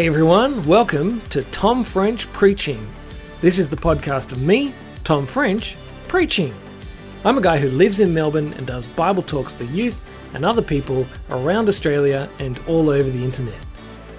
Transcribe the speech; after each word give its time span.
Hey 0.00 0.06
everyone, 0.06 0.64
welcome 0.64 1.20
to 1.28 1.42
Tom 1.50 1.84
French 1.84 2.26
Preaching. 2.32 2.90
This 3.42 3.58
is 3.58 3.68
the 3.68 3.76
podcast 3.76 4.32
of 4.32 4.40
me, 4.40 4.72
Tom 5.04 5.26
French, 5.26 5.76
preaching. 6.08 6.54
I'm 7.22 7.36
a 7.36 7.42
guy 7.42 7.58
who 7.58 7.68
lives 7.68 8.00
in 8.00 8.14
Melbourne 8.14 8.54
and 8.54 8.66
does 8.66 8.88
Bible 8.88 9.22
talks 9.22 9.52
for 9.52 9.64
youth 9.64 10.02
and 10.32 10.42
other 10.42 10.62
people 10.62 11.06
around 11.28 11.68
Australia 11.68 12.30
and 12.38 12.58
all 12.66 12.88
over 12.88 13.10
the 13.10 13.22
internet. 13.22 13.58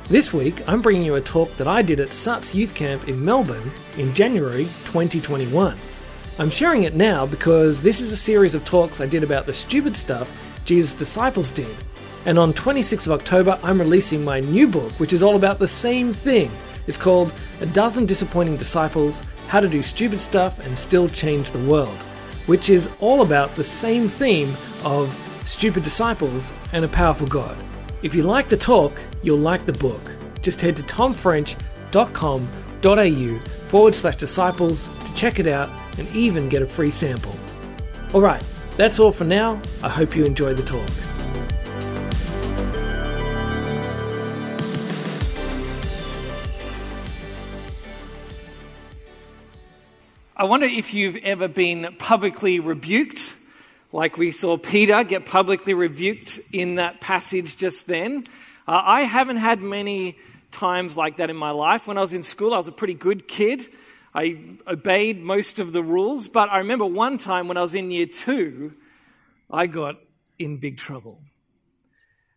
This 0.03 0.31
week, 0.31 0.61
I'm 0.69 0.83
bringing 0.83 1.01
you 1.01 1.15
a 1.15 1.21
talk 1.21 1.57
that 1.57 1.67
I 1.67 1.81
did 1.81 1.99
at 1.99 2.13
Suts 2.13 2.53
Youth 2.53 2.75
Camp 2.75 3.07
in 3.07 3.25
Melbourne 3.25 3.71
in 3.97 4.13
January 4.13 4.65
2021. 4.83 5.75
I'm 6.37 6.51
sharing 6.51 6.83
it 6.83 6.93
now 6.93 7.25
because 7.25 7.81
this 7.81 7.99
is 7.99 8.11
a 8.11 8.17
series 8.17 8.53
of 8.53 8.63
talks 8.65 9.01
I 9.01 9.07
did 9.07 9.23
about 9.23 9.47
the 9.47 9.53
stupid 9.53 9.97
stuff 9.97 10.31
Jesus' 10.63 10.93
disciples 10.93 11.49
did 11.49 11.75
and 12.25 12.37
on 12.37 12.53
26th 12.53 13.07
of 13.07 13.13
October, 13.13 13.59
I'm 13.63 13.79
releasing 13.79 14.23
my 14.23 14.39
new 14.39 14.67
book, 14.67 14.91
which 14.93 15.13
is 15.13 15.23
all 15.23 15.35
about 15.35 15.59
the 15.59 15.67
same 15.67 16.13
thing. 16.13 16.51
It's 16.87 16.97
called 16.97 17.31
A 17.61 17.65
Dozen 17.65 18.05
Disappointing 18.05 18.57
Disciples 18.57 19.23
How 19.47 19.59
to 19.59 19.67
Do 19.67 19.81
Stupid 19.81 20.19
Stuff 20.19 20.59
and 20.59 20.77
Still 20.77 21.09
Change 21.09 21.51
the 21.51 21.59
World, 21.59 21.97
which 22.45 22.69
is 22.69 22.89
all 22.99 23.21
about 23.21 23.55
the 23.55 23.63
same 23.63 24.07
theme 24.07 24.55
of 24.83 25.09
stupid 25.45 25.83
disciples 25.83 26.51
and 26.73 26.85
a 26.85 26.87
powerful 26.87 27.27
God. 27.27 27.57
If 28.03 28.15
you 28.15 28.23
like 28.23 28.49
the 28.49 28.57
talk, 28.57 28.93
you'll 29.23 29.37
like 29.37 29.65
the 29.65 29.73
book. 29.73 30.01
Just 30.41 30.61
head 30.61 30.75
to 30.77 30.83
tomfrench.com.au 30.83 33.39
forward 33.69 33.95
slash 33.95 34.15
disciples 34.15 34.89
to 35.05 35.15
check 35.15 35.39
it 35.39 35.47
out 35.47 35.69
and 35.97 36.07
even 36.15 36.49
get 36.49 36.61
a 36.61 36.67
free 36.67 36.91
sample. 36.91 37.35
Alright, 38.13 38.43
that's 38.77 38.99
all 38.99 39.11
for 39.11 39.25
now. 39.25 39.59
I 39.83 39.89
hope 39.89 40.15
you 40.15 40.25
enjoy 40.25 40.53
the 40.53 40.63
talk. 40.63 40.89
I 50.41 50.45
wonder 50.45 50.65
if 50.65 50.91
you've 50.91 51.17
ever 51.17 51.47
been 51.47 51.97
publicly 51.99 52.59
rebuked, 52.59 53.35
like 53.93 54.17
we 54.17 54.31
saw 54.31 54.57
Peter 54.57 55.03
get 55.03 55.27
publicly 55.27 55.75
rebuked 55.75 56.39
in 56.51 56.75
that 56.77 56.99
passage 56.99 57.57
just 57.57 57.85
then. 57.85 58.25
Uh, 58.67 58.81
I 58.83 59.03
haven't 59.03 59.37
had 59.37 59.61
many 59.61 60.17
times 60.51 60.97
like 60.97 61.17
that 61.17 61.29
in 61.29 61.35
my 61.35 61.51
life. 61.51 61.85
When 61.85 61.99
I 61.99 62.01
was 62.01 62.11
in 62.11 62.23
school, 62.23 62.55
I 62.55 62.57
was 62.57 62.67
a 62.67 62.71
pretty 62.71 62.95
good 62.95 63.27
kid. 63.27 63.61
I 64.15 64.57
obeyed 64.67 65.21
most 65.21 65.59
of 65.59 65.73
the 65.73 65.83
rules, 65.83 66.27
but 66.27 66.49
I 66.49 66.57
remember 66.57 66.87
one 66.87 67.19
time 67.19 67.47
when 67.47 67.57
I 67.57 67.61
was 67.61 67.75
in 67.75 67.91
year 67.91 68.07
two, 68.07 68.73
I 69.47 69.67
got 69.67 69.97
in 70.39 70.57
big 70.57 70.77
trouble. 70.79 71.19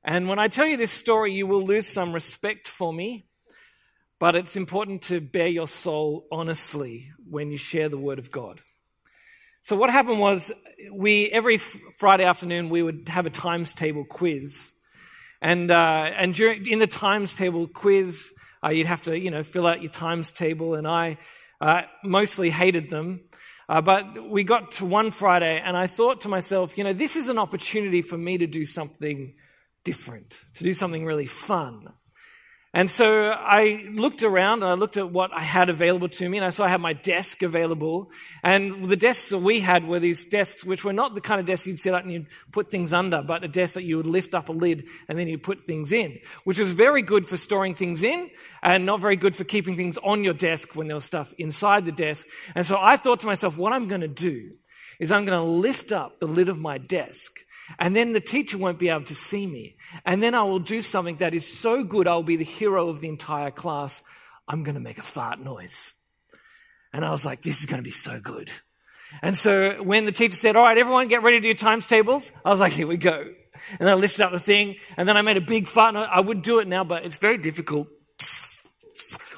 And 0.04 0.28
when 0.28 0.38
I 0.38 0.48
tell 0.48 0.66
you 0.66 0.76
this 0.76 0.92
story, 0.92 1.32
you 1.32 1.46
will 1.46 1.64
lose 1.64 1.90
some 1.90 2.12
respect 2.12 2.68
for 2.68 2.92
me 2.92 3.24
but 4.20 4.34
it's 4.34 4.56
important 4.56 5.02
to 5.02 5.20
bear 5.20 5.48
your 5.48 5.68
soul 5.68 6.26
honestly 6.30 7.10
when 7.28 7.50
you 7.50 7.58
share 7.58 7.88
the 7.88 7.98
word 7.98 8.18
of 8.18 8.30
God. 8.30 8.60
So 9.62 9.76
what 9.76 9.90
happened 9.90 10.20
was 10.20 10.52
we 10.92 11.30
every 11.32 11.58
Friday 11.98 12.24
afternoon 12.24 12.68
we 12.68 12.82
would 12.82 13.08
have 13.08 13.26
a 13.26 13.30
times 13.30 13.72
table 13.72 14.04
quiz, 14.04 14.72
and 15.40 15.70
uh, 15.70 16.04
and 16.18 16.34
during 16.34 16.66
in 16.66 16.78
the 16.78 16.86
times 16.86 17.34
table 17.34 17.66
quiz 17.66 18.30
uh, 18.62 18.70
you'd 18.70 18.86
have 18.86 19.02
to 19.02 19.18
you 19.18 19.30
know 19.30 19.42
fill 19.42 19.66
out 19.66 19.82
your 19.82 19.90
times 19.90 20.30
table, 20.30 20.74
and 20.74 20.86
I 20.86 21.18
uh, 21.60 21.82
mostly 22.02 22.50
hated 22.50 22.90
them. 22.90 23.20
Uh, 23.66 23.80
but 23.80 24.28
we 24.28 24.44
got 24.44 24.72
to 24.72 24.84
one 24.84 25.10
Friday, 25.10 25.60
and 25.64 25.76
I 25.76 25.86
thought 25.86 26.20
to 26.22 26.28
myself, 26.28 26.76
you 26.76 26.84
know, 26.84 26.92
this 26.92 27.16
is 27.16 27.28
an 27.28 27.38
opportunity 27.38 28.02
for 28.02 28.18
me 28.18 28.36
to 28.36 28.46
do 28.46 28.66
something 28.66 29.34
different, 29.84 30.34
to 30.56 30.64
do 30.64 30.74
something 30.74 31.06
really 31.06 31.26
fun. 31.26 31.88
And 32.76 32.90
so 32.90 33.06
I 33.30 33.84
looked 33.92 34.24
around 34.24 34.64
and 34.64 34.72
I 34.72 34.74
looked 34.74 34.96
at 34.96 35.08
what 35.08 35.32
I 35.32 35.44
had 35.44 35.68
available 35.68 36.08
to 36.08 36.28
me 36.28 36.38
and 36.38 36.44
I 36.44 36.50
saw 36.50 36.64
I 36.64 36.70
had 36.70 36.80
my 36.80 36.92
desk 36.92 37.42
available. 37.42 38.10
And 38.42 38.86
the 38.86 38.96
desks 38.96 39.28
that 39.28 39.38
we 39.38 39.60
had 39.60 39.86
were 39.86 40.00
these 40.00 40.24
desks 40.24 40.64
which 40.64 40.82
were 40.82 40.92
not 40.92 41.14
the 41.14 41.20
kind 41.20 41.40
of 41.40 41.46
desks 41.46 41.68
you'd 41.68 41.78
set 41.78 41.94
up 41.94 42.02
and 42.02 42.12
you'd 42.12 42.26
put 42.50 42.72
things 42.72 42.92
under, 42.92 43.22
but 43.22 43.44
a 43.44 43.48
desk 43.48 43.74
that 43.74 43.84
you 43.84 43.98
would 43.98 44.06
lift 44.06 44.34
up 44.34 44.48
a 44.48 44.52
lid 44.52 44.86
and 45.08 45.16
then 45.16 45.28
you'd 45.28 45.44
put 45.44 45.68
things 45.68 45.92
in, 45.92 46.18
which 46.42 46.58
was 46.58 46.72
very 46.72 47.02
good 47.02 47.28
for 47.28 47.36
storing 47.36 47.76
things 47.76 48.02
in 48.02 48.28
and 48.60 48.84
not 48.84 49.00
very 49.00 49.14
good 49.14 49.36
for 49.36 49.44
keeping 49.44 49.76
things 49.76 49.96
on 50.02 50.24
your 50.24 50.34
desk 50.34 50.74
when 50.74 50.88
there 50.88 50.96
was 50.96 51.04
stuff 51.04 51.32
inside 51.38 51.86
the 51.86 51.92
desk. 51.92 52.26
And 52.56 52.66
so 52.66 52.76
I 52.76 52.96
thought 52.96 53.20
to 53.20 53.26
myself, 53.26 53.56
what 53.56 53.72
I'm 53.72 53.86
going 53.86 54.00
to 54.00 54.08
do 54.08 54.50
is 54.98 55.12
I'm 55.12 55.24
going 55.24 55.38
to 55.38 55.48
lift 55.48 55.92
up 55.92 56.18
the 56.18 56.26
lid 56.26 56.48
of 56.48 56.58
my 56.58 56.78
desk 56.78 57.38
and 57.78 57.94
then 57.96 58.12
the 58.12 58.20
teacher 58.20 58.58
won't 58.58 58.78
be 58.78 58.88
able 58.88 59.04
to 59.04 59.14
see 59.14 59.46
me. 59.46 59.76
And 60.04 60.22
then 60.22 60.34
I 60.34 60.42
will 60.42 60.58
do 60.58 60.82
something 60.82 61.18
that 61.18 61.34
is 61.34 61.46
so 61.46 61.84
good, 61.84 62.06
I'll 62.06 62.22
be 62.22 62.36
the 62.36 62.44
hero 62.44 62.88
of 62.88 63.00
the 63.00 63.08
entire 63.08 63.50
class. 63.50 64.02
I'm 64.48 64.62
going 64.62 64.74
to 64.74 64.80
make 64.80 64.98
a 64.98 65.02
fart 65.02 65.40
noise. 65.40 65.94
And 66.92 67.04
I 67.04 67.10
was 67.10 67.24
like, 67.24 67.42
this 67.42 67.60
is 67.60 67.66
going 67.66 67.78
to 67.78 67.84
be 67.84 67.90
so 67.90 68.20
good. 68.20 68.50
And 69.22 69.36
so 69.36 69.82
when 69.82 70.06
the 70.06 70.12
teacher 70.12 70.36
said, 70.36 70.56
all 70.56 70.64
right, 70.64 70.76
everyone 70.76 71.08
get 71.08 71.22
ready 71.22 71.40
to 71.40 71.52
do 71.52 71.54
times 71.54 71.86
tables, 71.86 72.30
I 72.44 72.50
was 72.50 72.60
like, 72.60 72.72
here 72.72 72.86
we 72.86 72.96
go. 72.96 73.24
And 73.78 73.88
I 73.88 73.94
lifted 73.94 74.22
up 74.22 74.32
the 74.32 74.40
thing 74.40 74.76
and 74.96 75.08
then 75.08 75.16
I 75.16 75.22
made 75.22 75.36
a 75.36 75.40
big 75.40 75.68
fart 75.68 75.94
noise. 75.94 76.08
I 76.10 76.20
would 76.20 76.42
do 76.42 76.58
it 76.58 76.68
now, 76.68 76.84
but 76.84 77.04
it's 77.04 77.16
very 77.16 77.38
difficult 77.38 77.88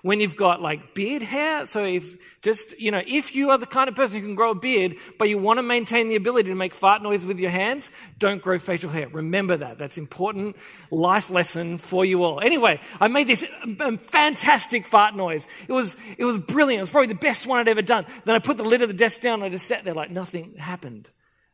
when 0.06 0.20
you've 0.20 0.36
got 0.36 0.62
like 0.62 0.94
beard 0.94 1.20
hair. 1.20 1.66
So 1.66 1.84
if 1.84 2.16
just, 2.40 2.78
you 2.78 2.92
know, 2.92 3.02
if 3.04 3.34
you 3.34 3.50
are 3.50 3.58
the 3.58 3.66
kind 3.66 3.88
of 3.88 3.96
person 3.96 4.20
who 4.20 4.26
can 4.26 4.36
grow 4.36 4.52
a 4.52 4.54
beard, 4.54 4.94
but 5.18 5.28
you 5.28 5.36
want 5.36 5.58
to 5.58 5.64
maintain 5.64 6.08
the 6.08 6.14
ability 6.14 6.48
to 6.48 6.54
make 6.54 6.74
fart 6.76 7.02
noise 7.02 7.26
with 7.26 7.40
your 7.40 7.50
hands, 7.50 7.90
don't 8.20 8.40
grow 8.40 8.60
facial 8.60 8.88
hair. 8.88 9.08
Remember 9.08 9.56
that. 9.56 9.78
That's 9.78 9.98
important 9.98 10.54
life 10.92 11.28
lesson 11.28 11.78
for 11.78 12.04
you 12.04 12.22
all. 12.22 12.40
Anyway, 12.40 12.80
I 13.00 13.08
made 13.08 13.26
this 13.26 13.44
um, 13.80 13.98
fantastic 13.98 14.86
fart 14.86 15.16
noise. 15.16 15.44
It 15.66 15.72
was, 15.72 15.96
it 16.16 16.24
was 16.24 16.38
brilliant. 16.38 16.78
It 16.78 16.82
was 16.82 16.90
probably 16.90 17.12
the 17.12 17.18
best 17.18 17.44
one 17.44 17.58
I'd 17.58 17.68
ever 17.68 17.82
done. 17.82 18.06
Then 18.24 18.36
I 18.36 18.38
put 18.38 18.58
the 18.58 18.62
lid 18.62 18.82
of 18.82 18.88
the 18.88 18.94
desk 18.94 19.22
down 19.22 19.42
and 19.42 19.44
I 19.44 19.48
just 19.48 19.66
sat 19.66 19.82
there 19.82 19.94
like 19.94 20.12
nothing 20.12 20.54
happened. 20.56 21.08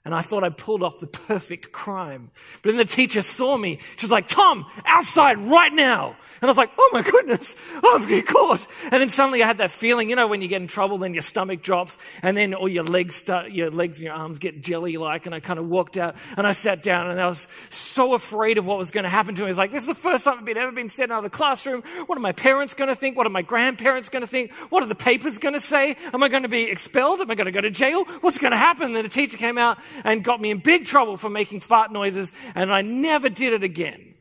And 0.04 0.14
I 0.14 0.22
thought 0.22 0.42
I 0.42 0.48
pulled 0.48 0.82
off 0.82 0.98
the 0.98 1.06
perfect 1.06 1.70
crime. 1.70 2.30
But 2.62 2.70
then 2.70 2.76
the 2.76 2.84
teacher 2.84 3.22
saw 3.22 3.56
me. 3.56 3.78
She 3.96 4.04
was 4.04 4.10
like, 4.10 4.26
Tom, 4.26 4.66
outside 4.84 5.38
right 5.38 5.72
now. 5.72 6.16
And 6.42 6.48
I 6.48 6.50
was 6.50 6.56
like, 6.56 6.72
oh 6.76 6.90
my 6.92 7.02
goodness, 7.02 7.54
I'm 7.84 8.00
getting 8.08 8.26
caught. 8.26 8.66
And 8.90 9.00
then 9.00 9.08
suddenly 9.10 9.44
I 9.44 9.46
had 9.46 9.58
that 9.58 9.70
feeling, 9.70 10.10
you 10.10 10.16
know, 10.16 10.26
when 10.26 10.42
you 10.42 10.48
get 10.48 10.60
in 10.60 10.66
trouble, 10.66 10.98
then 10.98 11.14
your 11.14 11.22
stomach 11.22 11.62
drops 11.62 11.96
and 12.20 12.36
then 12.36 12.52
all 12.52 12.68
your 12.68 12.82
legs 12.82 13.14
start, 13.14 13.52
your 13.52 13.70
legs 13.70 13.98
and 13.98 14.06
your 14.06 14.14
arms 14.14 14.40
get 14.40 14.60
jelly 14.60 14.96
like. 14.96 15.26
And 15.26 15.36
I 15.36 15.38
kind 15.38 15.60
of 15.60 15.68
walked 15.68 15.96
out 15.96 16.16
and 16.36 16.44
I 16.44 16.50
sat 16.50 16.82
down 16.82 17.12
and 17.12 17.20
I 17.20 17.28
was 17.28 17.46
so 17.70 18.14
afraid 18.14 18.58
of 18.58 18.66
what 18.66 18.76
was 18.76 18.90
going 18.90 19.04
to 19.04 19.10
happen 19.10 19.36
to 19.36 19.42
me. 19.42 19.46
I 19.46 19.50
was 19.50 19.58
like, 19.58 19.70
this 19.70 19.82
is 19.82 19.86
the 19.86 19.94
first 19.94 20.24
time 20.24 20.40
I've 20.40 20.56
ever 20.56 20.72
been 20.72 20.88
sent 20.88 21.12
out 21.12 21.24
of 21.24 21.30
the 21.30 21.36
classroom. 21.36 21.84
What 22.06 22.18
are 22.18 22.20
my 22.20 22.32
parents 22.32 22.74
going 22.74 22.88
to 22.88 22.96
think? 22.96 23.16
What 23.16 23.28
are 23.28 23.30
my 23.30 23.42
grandparents 23.42 24.08
going 24.08 24.22
to 24.22 24.26
think? 24.26 24.50
What 24.68 24.82
are 24.82 24.88
the 24.88 24.96
papers 24.96 25.38
going 25.38 25.54
to 25.54 25.60
say? 25.60 25.96
Am 26.12 26.24
I 26.24 26.28
going 26.28 26.42
to 26.42 26.48
be 26.48 26.64
expelled? 26.64 27.20
Am 27.20 27.30
I 27.30 27.36
going 27.36 27.46
to 27.46 27.52
go 27.52 27.60
to 27.60 27.70
jail? 27.70 28.02
What's 28.20 28.38
going 28.38 28.50
to 28.50 28.58
happen? 28.58 28.86
And 28.86 28.96
then 28.96 29.04
the 29.04 29.10
teacher 29.10 29.36
came 29.36 29.58
out 29.58 29.78
and 30.04 30.24
got 30.24 30.40
me 30.40 30.50
in 30.50 30.58
big 30.58 30.84
trouble 30.84 31.16
for 31.16 31.28
making 31.28 31.60
fart 31.60 31.92
noises, 31.92 32.32
and 32.54 32.72
I 32.72 32.82
never 32.82 33.28
did 33.28 33.52
it 33.52 33.62
again. 33.62 34.14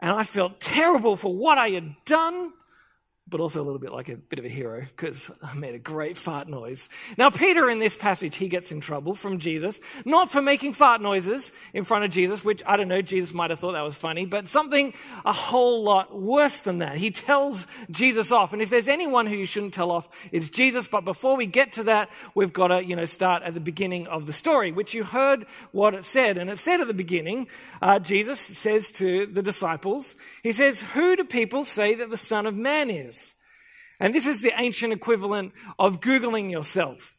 And 0.00 0.10
I 0.10 0.24
felt 0.24 0.60
terrible 0.60 1.16
for 1.16 1.34
what 1.34 1.58
I 1.58 1.68
had 1.70 1.94
done 2.04 2.52
but 3.32 3.40
also 3.40 3.60
a 3.60 3.64
little 3.64 3.80
bit 3.80 3.92
like 3.92 4.10
a 4.10 4.16
bit 4.16 4.38
of 4.38 4.44
a 4.44 4.48
hero 4.48 4.86
because 4.94 5.30
I 5.42 5.54
made 5.54 5.74
a 5.74 5.78
great 5.78 6.18
fart 6.18 6.48
noise. 6.48 6.88
Now, 7.16 7.30
Peter 7.30 7.68
in 7.68 7.78
this 7.78 7.96
passage, 7.96 8.36
he 8.36 8.46
gets 8.46 8.70
in 8.70 8.80
trouble 8.80 9.14
from 9.14 9.38
Jesus, 9.38 9.80
not 10.04 10.30
for 10.30 10.42
making 10.42 10.74
fart 10.74 11.00
noises 11.00 11.50
in 11.72 11.82
front 11.84 12.04
of 12.04 12.10
Jesus, 12.10 12.44
which 12.44 12.62
I 12.66 12.76
don't 12.76 12.88
know, 12.88 13.00
Jesus 13.02 13.32
might 13.32 13.50
have 13.50 13.58
thought 13.58 13.72
that 13.72 13.80
was 13.80 13.96
funny, 13.96 14.26
but 14.26 14.48
something 14.48 14.92
a 15.24 15.32
whole 15.32 15.82
lot 15.82 16.16
worse 16.16 16.60
than 16.60 16.78
that. 16.78 16.98
He 16.98 17.10
tells 17.10 17.66
Jesus 17.90 18.30
off. 18.30 18.52
And 18.52 18.60
if 18.60 18.68
there's 18.68 18.88
anyone 18.88 19.26
who 19.26 19.36
you 19.36 19.46
shouldn't 19.46 19.74
tell 19.74 19.90
off, 19.90 20.08
it's 20.30 20.50
Jesus. 20.50 20.86
But 20.86 21.04
before 21.04 21.36
we 21.36 21.46
get 21.46 21.72
to 21.74 21.84
that, 21.84 22.10
we've 22.34 22.52
got 22.52 22.68
to, 22.68 22.84
you 22.84 22.96
know, 22.96 23.06
start 23.06 23.42
at 23.42 23.54
the 23.54 23.60
beginning 23.60 24.06
of 24.08 24.26
the 24.26 24.32
story, 24.32 24.72
which 24.72 24.92
you 24.92 25.04
heard 25.04 25.46
what 25.72 25.94
it 25.94 26.04
said. 26.04 26.36
And 26.36 26.50
it 26.50 26.58
said 26.58 26.82
at 26.82 26.86
the 26.86 26.94
beginning, 26.94 27.46
uh, 27.80 27.98
Jesus 27.98 28.40
says 28.40 28.90
to 28.92 29.26
the 29.26 29.42
disciples, 29.42 30.14
he 30.42 30.52
says, 30.52 30.82
Who 30.94 31.16
do 31.16 31.24
people 31.24 31.64
say 31.64 31.94
that 31.94 32.10
the 32.10 32.16
Son 32.16 32.46
of 32.46 32.54
Man 32.54 32.90
is? 32.90 33.21
And 34.02 34.12
this 34.12 34.26
is 34.26 34.42
the 34.42 34.52
ancient 34.58 34.92
equivalent 34.92 35.52
of 35.78 36.00
Googling 36.00 36.50
yourself. 36.50 37.14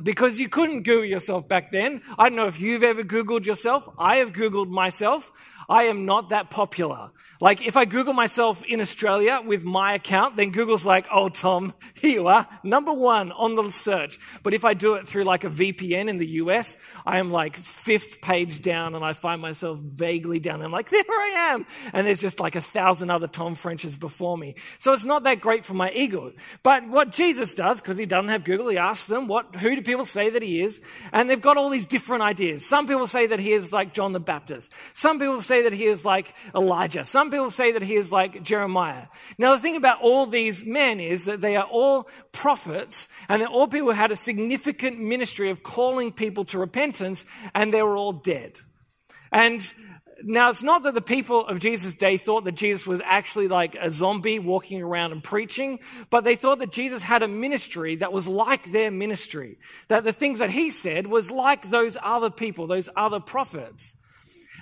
Because 0.00 0.38
you 0.38 0.48
couldn't 0.48 0.84
Google 0.84 1.04
yourself 1.04 1.48
back 1.48 1.72
then. 1.72 2.00
I 2.16 2.28
don't 2.28 2.36
know 2.36 2.46
if 2.46 2.60
you've 2.60 2.84
ever 2.84 3.02
Googled 3.02 3.44
yourself. 3.44 3.88
I 3.98 4.18
have 4.18 4.30
Googled 4.32 4.68
myself. 4.68 5.32
I 5.72 5.84
am 5.84 6.04
not 6.04 6.28
that 6.28 6.50
popular. 6.50 7.12
Like, 7.40 7.66
if 7.66 7.76
I 7.76 7.86
Google 7.86 8.12
myself 8.12 8.62
in 8.68 8.80
Australia 8.80 9.40
with 9.44 9.64
my 9.64 9.94
account, 9.94 10.36
then 10.36 10.52
Google's 10.52 10.84
like, 10.84 11.06
oh, 11.12 11.28
Tom, 11.28 11.72
here 11.94 12.10
you 12.10 12.28
are, 12.28 12.46
number 12.62 12.92
one 12.92 13.32
on 13.32 13.56
the 13.56 13.68
search. 13.72 14.16
But 14.44 14.54
if 14.54 14.64
I 14.64 14.74
do 14.74 14.94
it 14.94 15.08
through 15.08 15.24
like 15.24 15.42
a 15.42 15.48
VPN 15.48 16.08
in 16.08 16.18
the 16.18 16.26
US, 16.42 16.76
I 17.04 17.18
am 17.18 17.32
like 17.32 17.56
fifth 17.56 18.20
page 18.20 18.62
down 18.62 18.94
and 18.94 19.04
I 19.04 19.12
find 19.12 19.42
myself 19.42 19.80
vaguely 19.80 20.38
down. 20.38 20.62
I'm 20.62 20.70
like, 20.70 20.90
there 20.90 21.02
I 21.08 21.52
am. 21.52 21.66
And 21.92 22.06
there's 22.06 22.20
just 22.20 22.38
like 22.38 22.54
a 22.54 22.60
thousand 22.60 23.10
other 23.10 23.26
Tom 23.26 23.56
Frenches 23.56 23.96
before 23.96 24.38
me. 24.38 24.54
So 24.78 24.92
it's 24.92 25.04
not 25.04 25.24
that 25.24 25.40
great 25.40 25.64
for 25.64 25.74
my 25.74 25.90
ego. 25.90 26.32
But 26.62 26.86
what 26.88 27.10
Jesus 27.10 27.54
does, 27.54 27.80
because 27.80 27.98
he 27.98 28.06
doesn't 28.06 28.30
have 28.30 28.44
Google, 28.44 28.68
he 28.68 28.78
asks 28.78 29.08
them, 29.08 29.26
what, 29.26 29.56
who 29.56 29.74
do 29.74 29.82
people 29.82 30.06
say 30.06 30.30
that 30.30 30.42
he 30.42 30.62
is? 30.62 30.80
And 31.12 31.28
they've 31.28 31.42
got 31.42 31.56
all 31.56 31.70
these 31.70 31.86
different 31.86 32.22
ideas. 32.22 32.68
Some 32.68 32.86
people 32.86 33.08
say 33.08 33.26
that 33.26 33.40
he 33.40 33.52
is 33.52 33.72
like 33.72 33.94
John 33.94 34.12
the 34.12 34.20
Baptist. 34.20 34.70
Some 34.94 35.18
people 35.18 35.42
say 35.42 35.61
that 35.62 35.72
he 35.72 35.86
is 35.86 36.04
like 36.04 36.34
Elijah. 36.54 37.04
Some 37.04 37.30
people 37.30 37.50
say 37.50 37.72
that 37.72 37.82
he 37.82 37.96
is 37.96 38.12
like 38.12 38.42
Jeremiah. 38.42 39.06
Now, 39.38 39.54
the 39.56 39.62
thing 39.62 39.76
about 39.76 40.02
all 40.02 40.26
these 40.26 40.62
men 40.64 41.00
is 41.00 41.24
that 41.24 41.40
they 41.40 41.56
are 41.56 41.66
all 41.66 42.08
prophets, 42.32 43.08
and 43.28 43.40
they're 43.40 43.48
all 43.48 43.68
people 43.68 43.90
who 43.90 43.96
had 43.96 44.12
a 44.12 44.16
significant 44.16 44.98
ministry 44.98 45.50
of 45.50 45.62
calling 45.62 46.12
people 46.12 46.44
to 46.46 46.58
repentance, 46.58 47.24
and 47.54 47.72
they 47.72 47.82
were 47.82 47.96
all 47.96 48.12
dead. 48.12 48.54
And 49.30 49.62
now, 50.24 50.50
it's 50.50 50.62
not 50.62 50.84
that 50.84 50.94
the 50.94 51.00
people 51.00 51.46
of 51.46 51.58
Jesus' 51.58 51.94
day 51.94 52.16
thought 52.16 52.44
that 52.44 52.54
Jesus 52.54 52.86
was 52.86 53.00
actually 53.04 53.48
like 53.48 53.74
a 53.80 53.90
zombie 53.90 54.38
walking 54.38 54.80
around 54.80 55.12
and 55.12 55.22
preaching, 55.22 55.80
but 56.10 56.22
they 56.22 56.36
thought 56.36 56.60
that 56.60 56.70
Jesus 56.70 57.02
had 57.02 57.22
a 57.22 57.28
ministry 57.28 57.96
that 57.96 58.12
was 58.12 58.28
like 58.28 58.70
their 58.70 58.90
ministry. 58.90 59.58
That 59.88 60.04
the 60.04 60.12
things 60.12 60.38
that 60.38 60.50
he 60.50 60.70
said 60.70 61.06
was 61.06 61.30
like 61.30 61.70
those 61.70 61.96
other 62.02 62.30
people, 62.30 62.66
those 62.66 62.88
other 62.96 63.18
prophets. 63.18 63.96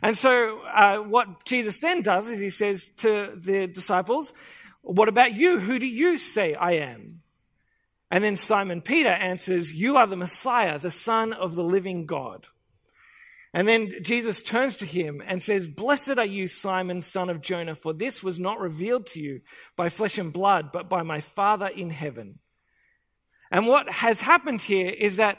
And 0.03 0.17
so, 0.17 0.61
uh, 0.61 0.99
what 0.99 1.45
Jesus 1.45 1.79
then 1.79 2.03
does 2.03 2.29
is 2.29 2.41
he 2.41 2.51
says 2.51 2.89
to 2.99 3.35
the 3.37 3.67
disciples, 3.67 4.33
What 4.83 5.09
about 5.09 5.35
you? 5.35 5.61
Who 5.61 5.79
do 5.79 5.87
you 5.87 6.19
say 6.19 6.55
I 6.55 6.73
am? 6.73 7.23
And 8.11 8.25
then 8.25 8.37
Simon 8.37 8.81
Peter 8.81 9.11
answers, 9.11 9.73
You 9.73 9.97
are 9.97 10.07
the 10.07 10.17
Messiah, 10.17 10.79
the 10.79 10.91
Son 10.91 11.33
of 11.33 11.55
the 11.55 11.63
living 11.63 12.07
God. 12.07 12.47
And 13.53 13.67
then 13.67 13.95
Jesus 14.03 14.43
turns 14.43 14.77
to 14.77 14.87
him 14.87 15.23
and 15.27 15.43
says, 15.43 15.69
Blessed 15.69 16.19
are 16.19 16.25
you, 16.25 16.47
Simon, 16.47 17.03
son 17.03 17.29
of 17.29 17.41
Jonah, 17.41 17.75
for 17.75 17.93
this 17.93 18.23
was 18.23 18.39
not 18.39 18.61
revealed 18.61 19.07
to 19.09 19.21
you 19.21 19.41
by 19.77 19.89
flesh 19.89 20.19
and 20.19 20.33
blood, 20.33 20.71
but 20.73 20.89
by 20.89 21.03
my 21.03 21.21
Father 21.21 21.67
in 21.67 21.91
heaven. 21.91 22.39
And 23.51 23.67
what 23.67 23.91
has 23.91 24.21
happened 24.21 24.63
here 24.63 24.89
is 24.89 25.17
that 25.17 25.39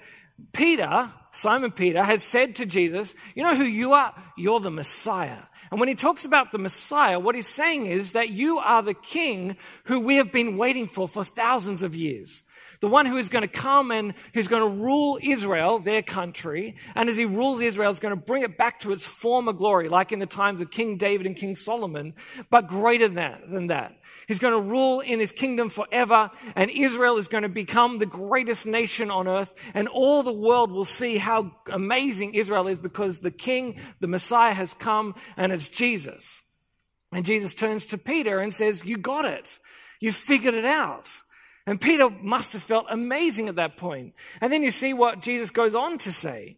Peter, 0.51 1.13
Simon 1.33 1.71
Peter, 1.71 2.03
has 2.03 2.23
said 2.23 2.55
to 2.57 2.65
Jesus, 2.65 3.13
You 3.35 3.43
know 3.43 3.55
who 3.55 3.63
you 3.63 3.93
are? 3.93 4.13
You're 4.37 4.59
the 4.59 4.71
Messiah. 4.71 5.43
And 5.71 5.79
when 5.79 5.87
he 5.87 5.95
talks 5.95 6.25
about 6.25 6.51
the 6.51 6.57
Messiah, 6.57 7.17
what 7.17 7.35
he's 7.35 7.47
saying 7.47 7.85
is 7.85 8.11
that 8.11 8.29
you 8.29 8.57
are 8.59 8.83
the 8.83 8.93
king 8.93 9.55
who 9.85 10.01
we 10.01 10.17
have 10.17 10.31
been 10.31 10.57
waiting 10.57 10.87
for 10.87 11.07
for 11.07 11.23
thousands 11.23 11.81
of 11.81 11.95
years. 11.95 12.43
The 12.81 12.87
one 12.87 13.05
who 13.05 13.17
is 13.17 13.29
going 13.29 13.43
to 13.43 13.47
come 13.47 13.91
and 13.91 14.15
who's 14.33 14.47
going 14.47 14.63
to 14.63 14.83
rule 14.83 15.19
Israel, 15.21 15.79
their 15.79 16.01
country. 16.01 16.75
And 16.95 17.09
as 17.09 17.15
he 17.15 17.25
rules 17.25 17.61
Israel, 17.61 17.91
is 17.91 17.99
going 17.99 18.15
to 18.15 18.21
bring 18.21 18.41
it 18.41 18.57
back 18.57 18.79
to 18.81 18.91
its 18.91 19.05
former 19.05 19.53
glory, 19.53 19.87
like 19.87 20.11
in 20.11 20.19
the 20.19 20.25
times 20.25 20.61
of 20.61 20.71
King 20.71 20.97
David 20.97 21.27
and 21.27 21.35
King 21.35 21.55
Solomon, 21.55 22.15
but 22.49 22.67
greater 22.67 23.07
than 23.07 23.67
that. 23.67 23.93
He's 24.27 24.39
going 24.39 24.53
to 24.53 24.69
rule 24.69 24.99
in 24.99 25.19
his 25.19 25.31
kingdom 25.31 25.69
forever, 25.69 26.31
and 26.55 26.69
Israel 26.69 27.17
is 27.17 27.27
going 27.27 27.43
to 27.43 27.49
become 27.49 27.97
the 27.97 28.05
greatest 28.05 28.65
nation 28.65 29.11
on 29.11 29.27
earth, 29.27 29.53
and 29.73 29.87
all 29.87 30.23
the 30.23 30.31
world 30.31 30.71
will 30.71 30.85
see 30.85 31.17
how 31.17 31.51
amazing 31.69 32.35
Israel 32.35 32.67
is 32.67 32.79
because 32.79 33.19
the 33.19 33.31
king, 33.31 33.79
the 33.99 34.07
Messiah, 34.07 34.53
has 34.53 34.73
come, 34.75 35.15
and 35.37 35.51
it's 35.51 35.69
Jesus. 35.69 36.41
And 37.11 37.25
Jesus 37.25 37.53
turns 37.53 37.85
to 37.87 37.97
Peter 37.97 38.39
and 38.39 38.53
says, 38.53 38.85
You 38.85 38.97
got 38.97 39.25
it. 39.25 39.47
You 39.99 40.11
figured 40.11 40.53
it 40.53 40.65
out. 40.65 41.07
And 41.67 41.79
Peter 41.79 42.09
must 42.09 42.53
have 42.53 42.63
felt 42.63 42.85
amazing 42.89 43.47
at 43.47 43.55
that 43.57 43.77
point. 43.77 44.13
And 44.39 44.51
then 44.51 44.63
you 44.63 44.71
see 44.71 44.93
what 44.93 45.21
Jesus 45.21 45.49
goes 45.51 45.75
on 45.75 45.97
to 45.99 46.11
say. 46.11 46.57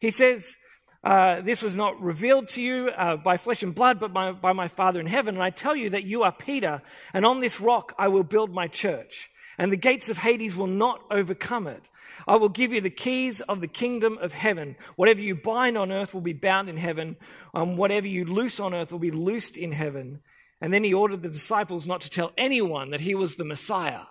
He 0.00 0.10
says, 0.10 0.56
uh, 1.04 1.40
this 1.40 1.62
was 1.62 1.74
not 1.74 2.00
revealed 2.00 2.48
to 2.50 2.60
you 2.60 2.88
uh, 2.88 3.16
by 3.16 3.36
flesh 3.36 3.62
and 3.62 3.74
blood, 3.74 3.98
but 3.98 4.12
by, 4.12 4.32
by 4.32 4.52
my 4.52 4.68
Father 4.68 5.00
in 5.00 5.06
heaven. 5.06 5.34
And 5.34 5.42
I 5.42 5.50
tell 5.50 5.74
you 5.74 5.90
that 5.90 6.04
you 6.04 6.22
are 6.22 6.32
Peter, 6.32 6.82
and 7.12 7.26
on 7.26 7.40
this 7.40 7.60
rock 7.60 7.92
I 7.98 8.08
will 8.08 8.22
build 8.22 8.52
my 8.52 8.68
church, 8.68 9.28
and 9.58 9.72
the 9.72 9.76
gates 9.76 10.08
of 10.08 10.18
Hades 10.18 10.54
will 10.56 10.68
not 10.68 11.00
overcome 11.10 11.66
it. 11.66 11.82
I 12.26 12.36
will 12.36 12.48
give 12.48 12.72
you 12.72 12.80
the 12.80 12.90
keys 12.90 13.40
of 13.40 13.60
the 13.60 13.66
kingdom 13.66 14.16
of 14.18 14.32
heaven. 14.32 14.76
Whatever 14.94 15.20
you 15.20 15.34
bind 15.34 15.76
on 15.76 15.90
earth 15.90 16.14
will 16.14 16.20
be 16.20 16.32
bound 16.32 16.68
in 16.68 16.76
heaven, 16.76 17.16
and 17.52 17.76
whatever 17.76 18.06
you 18.06 18.24
loose 18.24 18.60
on 18.60 18.74
earth 18.74 18.92
will 18.92 19.00
be 19.00 19.10
loosed 19.10 19.56
in 19.56 19.72
heaven. 19.72 20.20
And 20.60 20.72
then 20.72 20.84
he 20.84 20.94
ordered 20.94 21.22
the 21.22 21.28
disciples 21.28 21.86
not 21.86 22.02
to 22.02 22.10
tell 22.10 22.32
anyone 22.38 22.90
that 22.90 23.00
he 23.00 23.16
was 23.16 23.34
the 23.34 23.44
Messiah. 23.44 24.02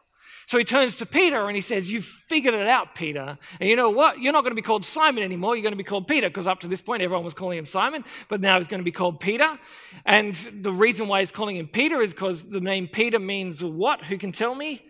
So 0.52 0.58
he 0.58 0.66
turns 0.66 0.98
to 0.98 1.06
Peter 1.06 1.48
and 1.48 1.56
he 1.56 1.62
says, 1.62 1.90
You've 1.90 2.04
figured 2.04 2.54
it 2.54 2.68
out, 2.68 2.94
Peter. 2.94 3.38
And 3.62 3.70
you 3.70 3.78
know 3.78 3.90
what? 3.90 4.20
You're 4.20 4.34
not 4.34 4.42
going 4.42 4.52
to 4.52 4.56
be 4.56 4.62
called 4.62 4.84
Simon 4.84 5.24
anymore. 5.24 5.56
You're 5.56 5.64
going 5.64 5.72
to 5.72 5.78
be 5.78 5.84
called 5.86 6.10
Peter, 6.10 6.28
because 6.28 6.46
up 6.46 6.60
to 6.60 6.68
this 6.68 6.82
point, 6.82 7.02
everyone 7.02 7.24
was 7.24 7.34
calling 7.34 7.58
him 7.58 7.66
Simon, 7.66 8.04
but 8.28 8.42
now 8.42 8.58
he's 8.58 8.68
going 8.68 8.82
to 8.82 8.84
be 8.84 8.92
called 8.92 9.22
Peter. 9.22 9.58
And 10.06 10.36
the 10.36 10.74
reason 10.74 11.08
why 11.08 11.22
he's 11.22 11.32
calling 11.32 11.56
him 11.56 11.70
Peter 11.70 12.02
is 12.02 12.14
because 12.14 12.50
the 12.50 12.60
name 12.60 12.90
Peter 12.90 13.18
means 13.18 13.64
what? 13.64 14.04
Who 14.04 14.18
can 14.18 14.34
tell 14.34 14.54
me? 14.54 14.84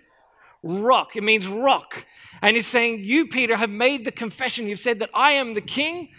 Rock. 0.63 1.15
It 1.15 1.21
means 1.21 1.45
rock. 1.45 2.07
And 2.41 2.55
he's 2.55 2.65
saying, 2.65 3.01
You, 3.03 3.27
Peter, 3.27 3.55
have 3.55 3.69
made 3.69 4.03
the 4.03 4.11
confession. 4.11 4.65
You've 4.65 4.79
said 4.79 4.97
that 4.97 5.11
I 5.13 5.33
am 5.33 5.53
the 5.53 5.61
king 5.61 6.09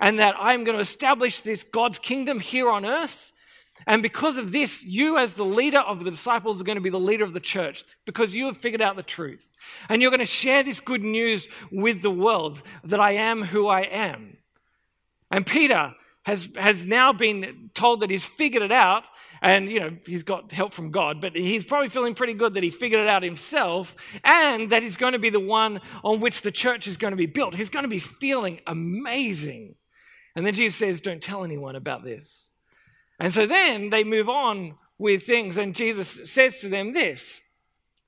and 0.00 0.18
that 0.18 0.38
I 0.38 0.52
am 0.52 0.64
going 0.64 0.76
to 0.76 0.82
establish 0.82 1.40
this 1.40 1.64
God's 1.64 1.98
kingdom 1.98 2.40
here 2.40 2.68
on 2.68 2.84
earth. 2.84 3.31
And 3.86 4.02
because 4.02 4.38
of 4.38 4.52
this, 4.52 4.84
you, 4.84 5.18
as 5.18 5.34
the 5.34 5.44
leader 5.44 5.80
of 5.80 6.04
the 6.04 6.10
disciples, 6.10 6.60
are 6.60 6.64
going 6.64 6.76
to 6.76 6.82
be 6.82 6.90
the 6.90 7.00
leader 7.00 7.24
of 7.24 7.32
the 7.32 7.40
church 7.40 7.84
because 8.04 8.34
you 8.34 8.46
have 8.46 8.56
figured 8.56 8.82
out 8.82 8.96
the 8.96 9.02
truth. 9.02 9.50
And 9.88 10.00
you're 10.00 10.10
going 10.10 10.20
to 10.20 10.26
share 10.26 10.62
this 10.62 10.80
good 10.80 11.02
news 11.02 11.48
with 11.70 12.02
the 12.02 12.10
world 12.10 12.62
that 12.84 13.00
I 13.00 13.12
am 13.12 13.42
who 13.42 13.68
I 13.68 13.82
am. 13.82 14.36
And 15.30 15.46
Peter 15.46 15.94
has, 16.24 16.50
has 16.56 16.86
now 16.86 17.12
been 17.12 17.70
told 17.74 18.00
that 18.00 18.10
he's 18.10 18.26
figured 18.26 18.62
it 18.62 18.72
out. 18.72 19.04
And, 19.40 19.68
you 19.68 19.80
know, 19.80 19.96
he's 20.06 20.22
got 20.22 20.52
help 20.52 20.72
from 20.72 20.92
God, 20.92 21.20
but 21.20 21.34
he's 21.34 21.64
probably 21.64 21.88
feeling 21.88 22.14
pretty 22.14 22.34
good 22.34 22.54
that 22.54 22.62
he 22.62 22.70
figured 22.70 23.00
it 23.00 23.08
out 23.08 23.24
himself 23.24 23.96
and 24.22 24.70
that 24.70 24.84
he's 24.84 24.96
going 24.96 25.14
to 25.14 25.18
be 25.18 25.30
the 25.30 25.40
one 25.40 25.80
on 26.04 26.20
which 26.20 26.42
the 26.42 26.52
church 26.52 26.86
is 26.86 26.96
going 26.96 27.10
to 27.10 27.16
be 27.16 27.26
built. 27.26 27.56
He's 27.56 27.70
going 27.70 27.82
to 27.82 27.88
be 27.88 27.98
feeling 27.98 28.60
amazing. 28.68 29.74
And 30.36 30.46
then 30.46 30.54
Jesus 30.54 30.76
says, 30.76 31.00
Don't 31.00 31.20
tell 31.20 31.42
anyone 31.42 31.74
about 31.74 32.04
this. 32.04 32.51
And 33.22 33.32
so 33.32 33.46
then 33.46 33.90
they 33.90 34.02
move 34.02 34.28
on 34.28 34.74
with 34.98 35.22
things, 35.22 35.56
and 35.56 35.76
Jesus 35.76 36.28
says 36.28 36.58
to 36.58 36.68
them 36.68 36.92
this. 36.92 37.40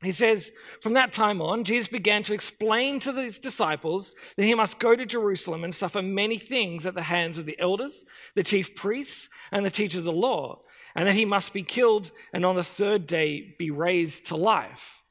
He 0.03 0.11
says, 0.11 0.51
From 0.81 0.95
that 0.95 1.13
time 1.13 1.41
on, 1.41 1.63
Jesus 1.63 1.87
began 1.87 2.25
to 2.25 2.35
explain 2.35 2.99
to 2.99 3.13
his 3.13 3.39
disciples 3.39 4.13
that 4.37 4.45
he 4.45 4.57
must 4.57 4.81
go 4.81 4.97
to 4.97 5.07
Jerusalem 5.07 5.63
and 5.63 5.73
suffer 5.73 6.03
many 6.03 6.37
things 6.37 6.85
at 6.85 6.97
the 6.97 7.03
hands 7.03 7.39
of 7.39 7.47
the 7.47 7.57
elders, 7.61 8.05
the 8.35 8.43
chief 8.43 8.75
priests, 8.75 9.29
and 9.53 9.65
the 9.65 9.71
teachers 9.71 9.99
of 9.99 10.05
the 10.05 10.13
law, 10.13 10.63
and 10.97 11.07
that 11.07 11.15
he 11.15 11.25
must 11.25 11.53
be 11.53 11.63
killed 11.63 12.11
and 12.33 12.45
on 12.45 12.57
the 12.57 12.65
third 12.65 13.07
day 13.07 13.55
be 13.57 13.71
raised 13.71 14.27
to 14.27 14.37
life. 14.37 15.04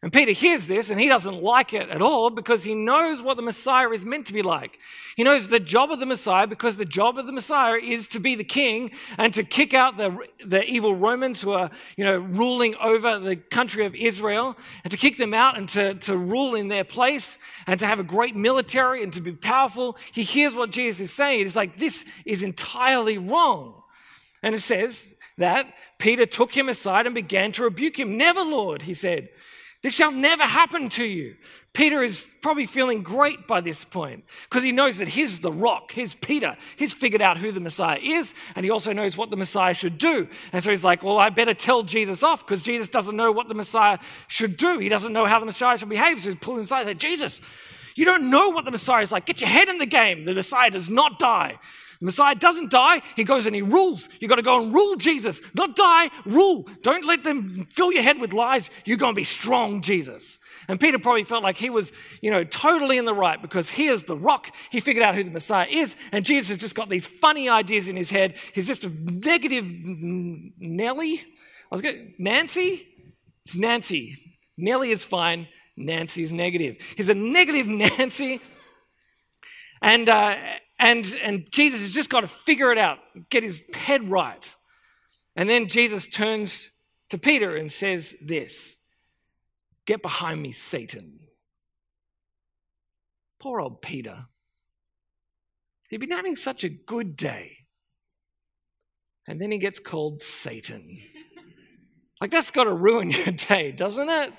And 0.00 0.12
Peter 0.12 0.30
hears 0.30 0.68
this 0.68 0.90
and 0.90 1.00
he 1.00 1.08
doesn't 1.08 1.42
like 1.42 1.72
it 1.72 1.88
at 1.88 2.00
all 2.00 2.30
because 2.30 2.62
he 2.62 2.72
knows 2.72 3.20
what 3.20 3.36
the 3.36 3.42
Messiah 3.42 3.90
is 3.90 4.04
meant 4.04 4.26
to 4.26 4.32
be 4.32 4.42
like. 4.42 4.78
He 5.16 5.24
knows 5.24 5.48
the 5.48 5.58
job 5.58 5.90
of 5.90 5.98
the 5.98 6.06
Messiah 6.06 6.46
because 6.46 6.76
the 6.76 6.84
job 6.84 7.18
of 7.18 7.26
the 7.26 7.32
Messiah 7.32 7.74
is 7.74 8.06
to 8.08 8.20
be 8.20 8.36
the 8.36 8.44
king 8.44 8.92
and 9.16 9.34
to 9.34 9.42
kick 9.42 9.74
out 9.74 9.96
the, 9.96 10.16
the 10.44 10.64
evil 10.64 10.94
Romans 10.94 11.42
who 11.42 11.50
are, 11.50 11.68
you 11.96 12.04
know, 12.04 12.18
ruling 12.18 12.76
over 12.76 13.18
the 13.18 13.34
country 13.34 13.86
of 13.86 13.96
Israel 13.96 14.56
and 14.84 14.92
to 14.92 14.96
kick 14.96 15.16
them 15.16 15.34
out 15.34 15.58
and 15.58 15.68
to, 15.70 15.94
to 15.94 16.16
rule 16.16 16.54
in 16.54 16.68
their 16.68 16.84
place 16.84 17.36
and 17.66 17.80
to 17.80 17.86
have 17.86 17.98
a 17.98 18.04
great 18.04 18.36
military 18.36 19.02
and 19.02 19.12
to 19.14 19.20
be 19.20 19.32
powerful. 19.32 19.96
He 20.12 20.22
hears 20.22 20.54
what 20.54 20.70
Jesus 20.70 21.00
is 21.00 21.12
saying. 21.12 21.44
It's 21.44 21.56
like, 21.56 21.76
this 21.76 22.04
is 22.24 22.44
entirely 22.44 23.18
wrong. 23.18 23.82
And 24.44 24.54
it 24.54 24.60
says 24.60 25.08
that 25.38 25.66
Peter 25.98 26.24
took 26.24 26.56
him 26.56 26.68
aside 26.68 27.06
and 27.06 27.14
began 27.16 27.50
to 27.52 27.64
rebuke 27.64 27.98
him. 27.98 28.16
Never, 28.16 28.42
Lord, 28.42 28.82
he 28.82 28.94
said. 28.94 29.30
This 29.82 29.94
shall 29.94 30.10
never 30.10 30.42
happen 30.42 30.88
to 30.90 31.04
you. 31.04 31.36
Peter 31.72 32.02
is 32.02 32.28
probably 32.40 32.66
feeling 32.66 33.02
great 33.02 33.46
by 33.46 33.60
this 33.60 33.84
point 33.84 34.24
because 34.48 34.64
he 34.64 34.72
knows 34.72 34.98
that 34.98 35.06
he's 35.06 35.40
the 35.40 35.52
rock. 35.52 35.92
He's 35.92 36.14
Peter. 36.14 36.56
He's 36.76 36.92
figured 36.92 37.22
out 37.22 37.36
who 37.36 37.52
the 37.52 37.60
Messiah 37.60 37.98
is, 38.02 38.34
and 38.56 38.64
he 38.64 38.70
also 38.70 38.92
knows 38.92 39.16
what 39.16 39.30
the 39.30 39.36
Messiah 39.36 39.74
should 39.74 39.96
do. 39.96 40.26
And 40.52 40.64
so 40.64 40.70
he's 40.70 40.82
like, 40.82 41.04
Well, 41.04 41.18
I 41.18 41.28
better 41.28 41.54
tell 41.54 41.84
Jesus 41.84 42.24
off 42.24 42.44
because 42.44 42.62
Jesus 42.62 42.88
doesn't 42.88 43.14
know 43.14 43.30
what 43.30 43.46
the 43.46 43.54
Messiah 43.54 43.98
should 44.26 44.56
do. 44.56 44.78
He 44.78 44.88
doesn't 44.88 45.12
know 45.12 45.26
how 45.26 45.38
the 45.38 45.46
Messiah 45.46 45.78
should 45.78 45.88
behave. 45.88 46.18
So 46.18 46.30
he's 46.30 46.38
pulling 46.40 46.62
aside 46.62 46.88
and 46.88 47.00
says, 47.00 47.10
Jesus, 47.10 47.40
you 47.94 48.04
don't 48.04 48.30
know 48.30 48.48
what 48.48 48.64
the 48.64 48.72
Messiah 48.72 49.02
is 49.02 49.12
like. 49.12 49.26
Get 49.26 49.40
your 49.40 49.50
head 49.50 49.68
in 49.68 49.78
the 49.78 49.86
game. 49.86 50.24
The 50.24 50.34
Messiah 50.34 50.70
does 50.70 50.90
not 50.90 51.18
die. 51.18 51.58
The 52.00 52.06
Messiah 52.06 52.36
doesn't 52.36 52.70
die, 52.70 53.02
he 53.16 53.24
goes 53.24 53.46
and 53.46 53.56
he 53.56 53.62
rules. 53.62 54.08
You've 54.20 54.28
got 54.28 54.36
to 54.36 54.42
go 54.42 54.62
and 54.62 54.72
rule 54.72 54.94
Jesus, 54.94 55.40
not 55.54 55.74
die, 55.74 56.10
rule. 56.24 56.68
Don't 56.82 57.04
let 57.04 57.24
them 57.24 57.66
fill 57.72 57.92
your 57.92 58.04
head 58.04 58.20
with 58.20 58.32
lies. 58.32 58.70
You're 58.84 58.98
going 58.98 59.14
to 59.14 59.16
be 59.16 59.24
strong, 59.24 59.80
Jesus. 59.82 60.38
And 60.68 60.78
Peter 60.78 60.98
probably 60.98 61.24
felt 61.24 61.42
like 61.42 61.56
he 61.56 61.70
was, 61.70 61.90
you 62.20 62.30
know, 62.30 62.44
totally 62.44 62.98
in 62.98 63.04
the 63.04 63.14
right 63.14 63.40
because 63.42 63.68
he 63.68 63.88
is 63.88 64.04
the 64.04 64.16
rock. 64.16 64.54
He 64.70 64.78
figured 64.78 65.04
out 65.04 65.16
who 65.16 65.24
the 65.24 65.30
Messiah 65.30 65.66
is, 65.68 65.96
and 66.12 66.24
Jesus 66.24 66.50
has 66.50 66.58
just 66.58 66.76
got 66.76 66.88
these 66.88 67.06
funny 67.06 67.48
ideas 67.48 67.88
in 67.88 67.96
his 67.96 68.10
head. 68.10 68.36
He's 68.52 68.68
just 68.68 68.84
a 68.84 68.90
negative 68.90 69.64
Nelly. 69.66 71.20
I 71.20 71.74
was 71.74 71.82
going, 71.82 72.14
Nancy? 72.18 72.86
It's 73.44 73.56
Nancy. 73.56 74.16
Nelly 74.56 74.90
is 74.90 75.02
fine. 75.04 75.48
Nancy 75.76 76.22
is 76.22 76.30
negative. 76.30 76.76
He's 76.96 77.08
a 77.08 77.14
negative 77.14 77.66
Nancy. 77.98 78.40
And, 79.82 80.08
uh, 80.08 80.36
and, 80.78 81.06
and 81.22 81.50
Jesus 81.50 81.82
has 81.82 81.92
just 81.92 82.10
got 82.10 82.20
to 82.20 82.28
figure 82.28 82.70
it 82.70 82.78
out, 82.78 82.98
get 83.30 83.42
his 83.42 83.62
head 83.74 84.10
right. 84.10 84.54
And 85.34 85.48
then 85.48 85.68
Jesus 85.68 86.06
turns 86.06 86.70
to 87.10 87.18
Peter 87.18 87.56
and 87.56 87.70
says 87.70 88.16
this 88.20 88.76
Get 89.86 90.02
behind 90.02 90.42
me, 90.42 90.52
Satan. 90.52 91.20
Poor 93.38 93.60
old 93.60 93.80
Peter. 93.80 94.26
He'd 95.88 96.00
been 96.00 96.10
having 96.10 96.36
such 96.36 96.64
a 96.64 96.68
good 96.68 97.16
day. 97.16 97.58
and 99.26 99.40
then 99.40 99.50
he 99.50 99.58
gets 99.58 99.78
called 99.78 100.22
Satan. 100.22 101.00
Like, 102.20 102.32
that's 102.32 102.50
got 102.50 102.64
to 102.64 102.72
ruin 102.72 103.10
your 103.12 103.30
day, 103.30 103.70
doesn't 103.70 104.08
it? 104.08 104.32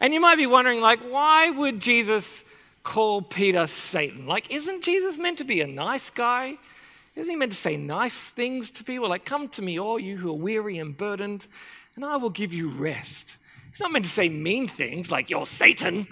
And 0.00 0.12
you 0.12 0.20
might 0.20 0.36
be 0.36 0.46
wondering, 0.46 0.82
like, 0.82 1.00
why 1.00 1.48
would 1.48 1.80
Jesus 1.80 2.44
call 2.86 3.20
Peter 3.20 3.66
Satan? 3.66 4.26
Like, 4.26 4.50
isn't 4.50 4.84
Jesus 4.84 5.18
meant 5.18 5.38
to 5.38 5.44
be 5.44 5.60
a 5.60 5.66
nice 5.66 6.08
guy? 6.08 6.56
Isn't 7.16 7.28
he 7.28 7.36
meant 7.36 7.50
to 7.50 7.58
say 7.58 7.76
nice 7.76 8.30
things 8.30 8.70
to 8.70 8.84
people? 8.84 9.08
Like, 9.08 9.24
come 9.24 9.48
to 9.50 9.62
me, 9.62 9.78
all 9.78 9.98
you 9.98 10.16
who 10.16 10.30
are 10.30 10.38
weary 10.38 10.78
and 10.78 10.96
burdened, 10.96 11.46
and 11.96 12.04
I 12.04 12.16
will 12.16 12.30
give 12.30 12.54
you 12.54 12.68
rest. 12.68 13.38
He's 13.70 13.80
not 13.80 13.90
meant 13.90 14.04
to 14.04 14.10
say 14.10 14.28
mean 14.28 14.68
things 14.68 15.10
like, 15.10 15.30
you're 15.30 15.46
Satan. 15.46 16.06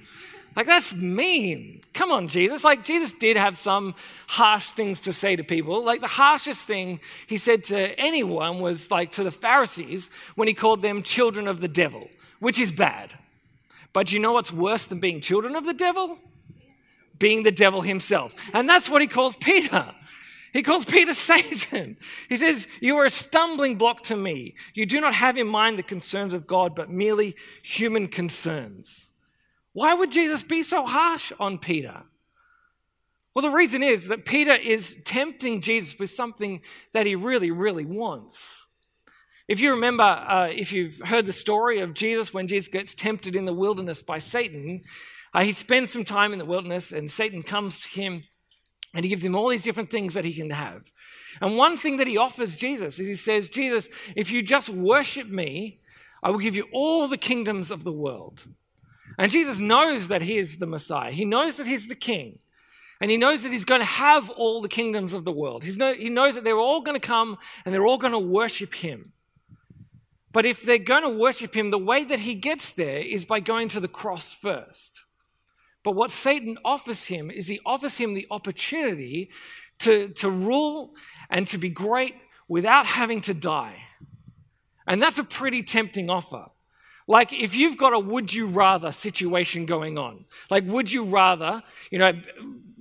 Like, 0.56 0.66
that's 0.66 0.92
mean. 0.92 1.82
Come 1.92 2.10
on, 2.10 2.26
Jesus. 2.26 2.64
Like, 2.64 2.84
Jesus 2.84 3.12
did 3.12 3.36
have 3.36 3.56
some 3.56 3.94
harsh 4.26 4.70
things 4.70 4.98
to 5.00 5.12
say 5.12 5.36
to 5.36 5.44
people. 5.44 5.84
Like, 5.84 6.00
the 6.00 6.08
harshest 6.08 6.66
thing 6.66 6.98
he 7.28 7.38
said 7.38 7.62
to 7.64 7.98
anyone 8.00 8.58
was 8.58 8.90
like 8.90 9.12
to 9.12 9.22
the 9.22 9.30
Pharisees 9.30 10.10
when 10.34 10.48
he 10.48 10.54
called 10.54 10.82
them 10.82 11.04
children 11.04 11.46
of 11.46 11.60
the 11.60 11.68
devil, 11.68 12.08
which 12.40 12.58
is 12.58 12.72
bad. 12.72 13.14
But 13.92 14.10
you 14.10 14.18
know 14.18 14.32
what's 14.32 14.52
worse 14.52 14.86
than 14.86 14.98
being 14.98 15.20
children 15.20 15.54
of 15.54 15.66
the 15.66 15.72
devil? 15.72 16.18
Being 17.18 17.42
the 17.42 17.52
devil 17.52 17.82
himself. 17.82 18.34
And 18.52 18.68
that's 18.68 18.88
what 18.88 19.02
he 19.02 19.08
calls 19.08 19.36
Peter. 19.36 19.92
He 20.52 20.62
calls 20.62 20.84
Peter 20.84 21.14
Satan. 21.14 21.96
He 22.28 22.36
says, 22.36 22.66
You 22.80 22.96
are 22.96 23.04
a 23.04 23.10
stumbling 23.10 23.76
block 23.76 24.02
to 24.04 24.16
me. 24.16 24.54
You 24.72 24.86
do 24.86 25.00
not 25.00 25.14
have 25.14 25.36
in 25.36 25.48
mind 25.48 25.78
the 25.78 25.82
concerns 25.82 26.32
of 26.32 26.46
God, 26.46 26.74
but 26.74 26.90
merely 26.90 27.36
human 27.62 28.08
concerns. 28.08 29.10
Why 29.72 29.92
would 29.92 30.12
Jesus 30.12 30.44
be 30.44 30.62
so 30.62 30.86
harsh 30.86 31.32
on 31.38 31.58
Peter? 31.58 32.04
Well, 33.34 33.42
the 33.42 33.50
reason 33.50 33.82
is 33.82 34.06
that 34.08 34.24
Peter 34.24 34.54
is 34.54 34.96
tempting 35.04 35.60
Jesus 35.60 35.98
with 35.98 36.10
something 36.10 36.62
that 36.92 37.04
he 37.04 37.16
really, 37.16 37.50
really 37.50 37.84
wants. 37.84 38.64
If 39.48 39.58
you 39.58 39.72
remember, 39.72 40.04
uh, 40.04 40.46
if 40.46 40.72
you've 40.72 41.00
heard 41.00 41.26
the 41.26 41.32
story 41.32 41.80
of 41.80 41.94
Jesus 41.94 42.32
when 42.32 42.46
Jesus 42.46 42.68
gets 42.68 42.94
tempted 42.94 43.34
in 43.34 43.44
the 43.44 43.52
wilderness 43.52 44.02
by 44.02 44.20
Satan, 44.20 44.82
uh, 45.34 45.42
he 45.42 45.52
spends 45.52 45.92
some 45.92 46.04
time 46.04 46.32
in 46.32 46.38
the 46.38 46.44
wilderness 46.44 46.92
and 46.92 47.10
Satan 47.10 47.42
comes 47.42 47.80
to 47.80 47.88
him 48.00 48.24
and 48.94 49.04
he 49.04 49.08
gives 49.08 49.24
him 49.24 49.34
all 49.34 49.48
these 49.48 49.62
different 49.62 49.90
things 49.90 50.14
that 50.14 50.24
he 50.24 50.32
can 50.32 50.50
have. 50.50 50.84
And 51.40 51.56
one 51.56 51.76
thing 51.76 51.96
that 51.96 52.06
he 52.06 52.16
offers 52.16 52.56
Jesus 52.56 52.98
is 53.00 53.08
he 53.08 53.16
says, 53.16 53.48
Jesus, 53.48 53.88
if 54.14 54.30
you 54.30 54.42
just 54.42 54.70
worship 54.70 55.28
me, 55.28 55.80
I 56.22 56.30
will 56.30 56.38
give 56.38 56.54
you 56.54 56.68
all 56.72 57.08
the 57.08 57.18
kingdoms 57.18 57.72
of 57.72 57.82
the 57.82 57.92
world. 57.92 58.46
And 59.18 59.32
Jesus 59.32 59.58
knows 59.58 60.08
that 60.08 60.22
he 60.22 60.38
is 60.38 60.58
the 60.58 60.66
Messiah. 60.66 61.10
He 61.10 61.24
knows 61.24 61.56
that 61.56 61.66
he's 61.66 61.88
the 61.88 61.94
king. 61.94 62.38
And 63.00 63.10
he 63.10 63.16
knows 63.16 63.42
that 63.42 63.52
he's 63.52 63.64
going 63.64 63.80
to 63.80 63.86
have 63.86 64.30
all 64.30 64.62
the 64.62 64.68
kingdoms 64.68 65.12
of 65.12 65.24
the 65.24 65.32
world. 65.32 65.64
He's 65.64 65.76
he 65.76 66.08
knows 66.08 66.36
that 66.36 66.44
they're 66.44 66.56
all 66.56 66.80
going 66.80 66.98
to 66.98 67.06
come 67.06 67.36
and 67.64 67.74
they're 67.74 67.84
all 67.84 67.98
going 67.98 68.12
to 68.12 68.18
worship 68.18 68.74
him. 68.74 69.12
But 70.32 70.46
if 70.46 70.62
they're 70.62 70.78
going 70.78 71.02
to 71.02 71.18
worship 71.18 71.54
him, 71.54 71.70
the 71.70 71.78
way 71.78 72.04
that 72.04 72.20
he 72.20 72.34
gets 72.34 72.70
there 72.70 72.98
is 72.98 73.24
by 73.24 73.40
going 73.40 73.68
to 73.70 73.80
the 73.80 73.88
cross 73.88 74.34
first. 74.34 75.04
But 75.84 75.92
what 75.92 76.10
Satan 76.10 76.58
offers 76.64 77.04
him 77.04 77.30
is 77.30 77.46
he 77.46 77.60
offers 77.64 77.98
him 77.98 78.14
the 78.14 78.26
opportunity 78.30 79.30
to, 79.80 80.08
to 80.08 80.30
rule 80.30 80.94
and 81.30 81.46
to 81.48 81.58
be 81.58 81.68
great 81.68 82.16
without 82.48 82.86
having 82.86 83.20
to 83.22 83.34
die. 83.34 83.76
And 84.86 85.00
that's 85.00 85.18
a 85.18 85.24
pretty 85.24 85.62
tempting 85.62 86.10
offer. 86.10 86.46
Like 87.06 87.32
if 87.34 87.54
you've 87.54 87.76
got 87.76 87.92
a 87.92 87.98
would 87.98 88.32
you 88.32 88.46
rather 88.46 88.90
situation 88.90 89.66
going 89.66 89.98
on, 89.98 90.24
like 90.50 90.64
would 90.66 90.90
you 90.90 91.04
rather, 91.04 91.62
you 91.90 91.98
know, 91.98 92.12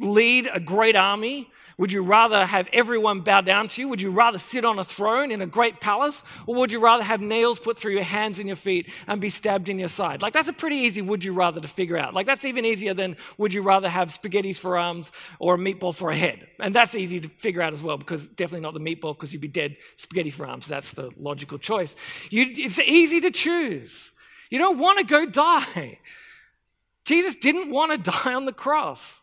lead 0.03 0.49
a 0.53 0.59
great 0.59 0.95
army 0.95 1.49
would 1.77 1.91
you 1.91 2.03
rather 2.03 2.45
have 2.45 2.67
everyone 2.71 3.21
bow 3.21 3.41
down 3.41 3.67
to 3.69 3.81
you? 3.81 3.87
Would 3.89 4.01
you 4.01 4.11
rather 4.11 4.37
sit 4.37 4.63
on 4.63 4.77
a 4.77 4.83
throne 4.83 5.31
in 5.31 5.41
a 5.41 5.47
great 5.47 5.79
palace? 5.79 6.23
Or 6.45 6.55
would 6.55 6.71
you 6.71 6.79
rather 6.79 7.03
have 7.03 7.19
nails 7.19 7.59
put 7.59 7.79
through 7.79 7.93
your 7.93 8.03
hands 8.03 8.37
and 8.37 8.47
your 8.47 8.55
feet 8.55 8.89
and 9.07 9.19
be 9.19 9.29
stabbed 9.29 9.69
in 9.69 9.79
your 9.79 9.87
side? 9.87 10.21
Like, 10.21 10.33
that's 10.33 10.47
a 10.47 10.53
pretty 10.53 10.77
easy 10.77 11.01
would 11.01 11.23
you 11.23 11.33
rather 11.33 11.59
to 11.59 11.67
figure 11.67 11.97
out. 11.97 12.13
Like, 12.13 12.27
that's 12.27 12.45
even 12.45 12.63
easier 12.65 12.93
than 12.93 13.17
would 13.37 13.53
you 13.53 13.63
rather 13.63 13.89
have 13.89 14.09
spaghettis 14.09 14.57
for 14.57 14.77
arms 14.77 15.11
or 15.39 15.55
a 15.55 15.57
meatball 15.57 15.95
for 15.95 16.11
a 16.11 16.15
head? 16.15 16.47
And 16.59 16.75
that's 16.75 16.93
easy 16.93 17.19
to 17.21 17.29
figure 17.29 17.61
out 17.61 17.73
as 17.73 17.81
well 17.81 17.97
because 17.97 18.27
definitely 18.27 18.61
not 18.61 18.75
the 18.75 18.79
meatball 18.79 19.15
because 19.15 19.33
you'd 19.33 19.41
be 19.41 19.47
dead. 19.47 19.75
Spaghetti 19.95 20.29
for 20.29 20.45
arms, 20.45 20.67
that's 20.67 20.91
the 20.91 21.09
logical 21.17 21.57
choice. 21.57 21.95
You, 22.29 22.45
it's 22.49 22.79
easy 22.79 23.19
to 23.21 23.31
choose. 23.31 24.11
You 24.51 24.59
don't 24.59 24.77
want 24.77 24.99
to 24.99 25.05
go 25.05 25.25
die. 25.25 25.99
Jesus 27.05 27.35
didn't 27.35 27.71
want 27.71 27.91
to 27.91 28.11
die 28.11 28.33
on 28.33 28.45
the 28.45 28.53
cross 28.53 29.22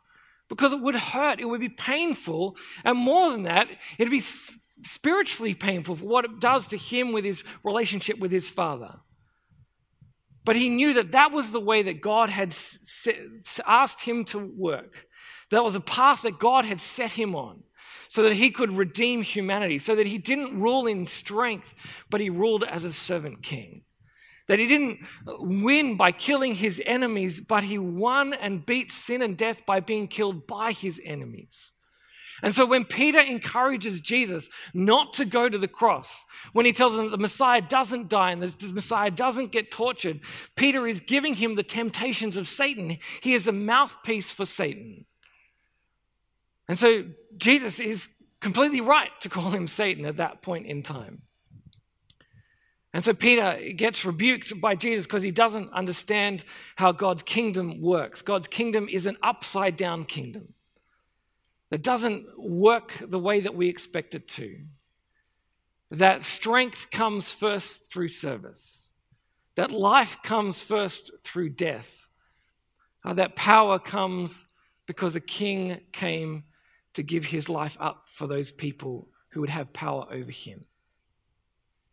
because 0.51 0.75
it 0.75 0.81
would 0.81 0.97
hurt, 0.97 1.41
it 1.41 1.47
would 1.47 1.61
be 1.61 1.71
painful, 1.71 2.57
and 2.85 2.99
more 2.99 3.31
than 3.31 3.45
that, 3.45 3.69
it'd 3.97 4.11
be 4.11 4.21
spiritually 4.83 5.55
painful 5.55 5.95
for 5.95 6.07
what 6.07 6.25
it 6.27 6.41
does 6.41 6.67
to 6.67 6.77
him 6.77 7.13
with 7.13 7.25
his 7.25 7.45
relationship 7.65 8.19
with 8.19 8.33
his 8.33 8.51
father. 8.51 8.97
But 10.45 10.57
he 10.57 10.69
knew 10.69 10.95
that 10.95 11.13
that 11.13 11.33
was 11.33 11.53
the 11.53 11.61
way 11.61 11.83
that 11.83 12.01
God 12.01 12.31
had 12.31 12.55
asked 13.67 14.01
him 14.03 14.25
to 14.27 14.39
work. 14.39 15.07
That 15.51 15.65
was 15.65 15.77
a 15.77 15.81
path 15.81 16.23
that 16.23 16.39
God 16.39 16.65
had 16.65 16.81
set 16.81 17.13
him 17.13 17.37
on 17.37 17.63
so 18.09 18.23
that 18.25 18.35
he 18.35 18.51
could 18.51 18.73
redeem 18.73 19.23
humanity, 19.23 19.79
so 19.79 19.95
that 19.95 20.07
he 20.09 20.19
didn't 20.19 20.61
rule 20.61 20.89
in 20.89 21.07
strength, 21.07 21.75
but 22.09 22.21
he 22.21 22.29
ruled 22.29 22.65
as 22.65 22.85
a 22.85 22.93
servant 22.93 23.43
king. 23.43 23.83
That 24.51 24.59
he 24.59 24.67
didn't 24.67 24.99
win 25.25 25.97
by 25.97 26.11
killing 26.11 26.57
his 26.57 26.83
enemies, 26.85 27.41
but 27.41 27.63
he 27.63 27.79
won 27.79 28.33
and 28.33 28.67
beat 28.67 28.91
sin 28.91 29.23
and 29.23 29.37
death 29.37 29.65
by 29.65 29.79
being 29.79 30.09
killed 30.09 30.49
by 30.49 30.73
his 30.73 31.01
enemies. 31.05 31.71
And 32.43 32.53
so 32.53 32.67
when 32.67 32.85
Peter 32.85 33.21
encourages 33.21 34.01
Jesus 34.01 34.49
not 34.75 35.13
to 35.13 35.25
go 35.25 35.49
to 35.49 35.57
the 35.57 35.69
cross, 35.69 36.25
when 36.53 36.67
he 36.67 36.73
tells 36.73 36.95
him 36.97 37.05
that 37.05 37.11
the 37.11 37.19
Messiah 37.19 37.61
doesn't 37.61 38.09
die 38.09 38.33
and 38.33 38.43
the 38.43 38.73
Messiah 38.75 39.13
doesn't 39.13 39.53
get 39.53 39.71
tortured, 39.71 40.19
Peter 40.57 40.85
is 40.85 40.99
giving 40.99 41.35
him 41.35 41.55
the 41.55 41.63
temptations 41.63 42.37
of 42.37 42.49
Satan. 42.49 42.99
He 43.21 43.35
is 43.35 43.47
a 43.47 43.53
mouthpiece 43.53 44.33
for 44.33 44.47
Satan. 44.47 45.07
And 46.67 46.77
so 46.77 47.05
Jesus 47.37 47.79
is 47.79 48.09
completely 48.41 48.81
right 48.81 49.13
to 49.21 49.29
call 49.29 49.53
him 49.53 49.69
Satan 49.69 50.07
at 50.07 50.17
that 50.17 50.43
point 50.43 50.67
in 50.67 50.83
time. 50.83 51.23
And 52.93 53.05
so 53.05 53.15
Peter 53.15 53.73
gets 53.77 54.05
rebuked 54.05 54.61
by 54.61 54.75
Jesus 54.75 55.07
because 55.07 55.23
he 55.23 55.31
doesn't 55.31 55.73
understand 55.73 56.45
how 56.77 56.91
God's 56.91 57.23
kingdom 57.23 57.81
works. 57.81 58.21
God's 58.21 58.49
kingdom 58.49 58.89
is 58.91 59.07
an 59.07 59.17
upside 59.23 59.77
down 59.77 60.05
kingdom 60.05 60.55
that 61.71 61.83
doesn't 61.83 62.27
work 62.37 62.99
the 63.01 63.19
way 63.19 63.41
that 63.41 63.55
we 63.55 63.69
expect 63.69 64.15
it 64.15 64.27
to. 64.29 64.59
That 65.91 66.25
strength 66.25 66.91
comes 66.91 67.33
first 67.33 67.93
through 67.93 68.09
service, 68.09 68.91
that 69.55 69.71
life 69.71 70.19
comes 70.23 70.63
first 70.63 71.11
through 71.23 71.51
death, 71.51 72.09
uh, 73.05 73.15
that 73.15 73.37
power 73.37 73.79
comes 73.79 74.47
because 74.87 75.17
a 75.17 75.21
king 75.21 75.81
came 75.93 76.45
to 76.95 77.03
give 77.03 77.25
his 77.27 77.49
life 77.49 77.77
up 77.81 78.05
for 78.07 78.27
those 78.27 78.51
people 78.53 79.09
who 79.31 79.41
would 79.41 79.51
have 79.51 79.73
power 79.73 80.07
over 80.11 80.31
him. 80.31 80.61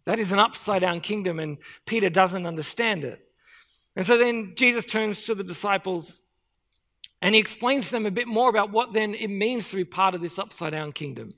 That 0.07 0.19
is 0.19 0.31
an 0.31 0.39
upside 0.39 0.81
down 0.83 1.01
kingdom, 1.01 1.37
and 1.37 1.57
Peter 1.85 2.09
doesn't 2.09 2.45
understand 2.45 3.03
it. 3.03 3.19
And 3.93 4.05
so 4.05 4.17
then 4.17 4.53
Jesus 4.55 4.85
turns 4.85 5.23
to 5.23 5.35
the 5.35 5.43
disciples 5.43 6.21
and 7.21 7.35
he 7.35 7.41
explains 7.41 7.87
to 7.87 7.91
them 7.93 8.05
a 8.05 8.11
bit 8.11 8.27
more 8.27 8.49
about 8.49 8.71
what 8.71 8.93
then 8.93 9.15
it 9.15 9.27
means 9.27 9.69
to 9.69 9.75
be 9.75 9.83
part 9.83 10.15
of 10.15 10.21
this 10.21 10.39
upside 10.39 10.71
down 10.71 10.93
kingdom, 10.93 11.33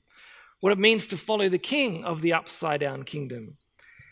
what 0.60 0.72
it 0.72 0.78
means 0.78 1.08
to 1.08 1.18
follow 1.18 1.50
the 1.50 1.58
king 1.58 2.04
of 2.04 2.22
the 2.22 2.34
upside 2.34 2.82
down 2.82 3.04
kingdom. 3.04 3.58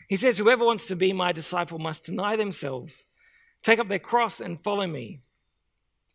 He 0.07 0.15
says, 0.15 0.39
Whoever 0.39 0.65
wants 0.65 0.87
to 0.87 0.95
be 0.95 1.13
my 1.13 1.33
disciple 1.33 1.77
must 1.77 2.05
deny 2.05 2.35
themselves, 2.35 3.05
take 3.61 3.77
up 3.77 3.89
their 3.89 3.99
cross, 3.99 4.39
and 4.39 4.59
follow 4.63 4.87
me. 4.87 5.19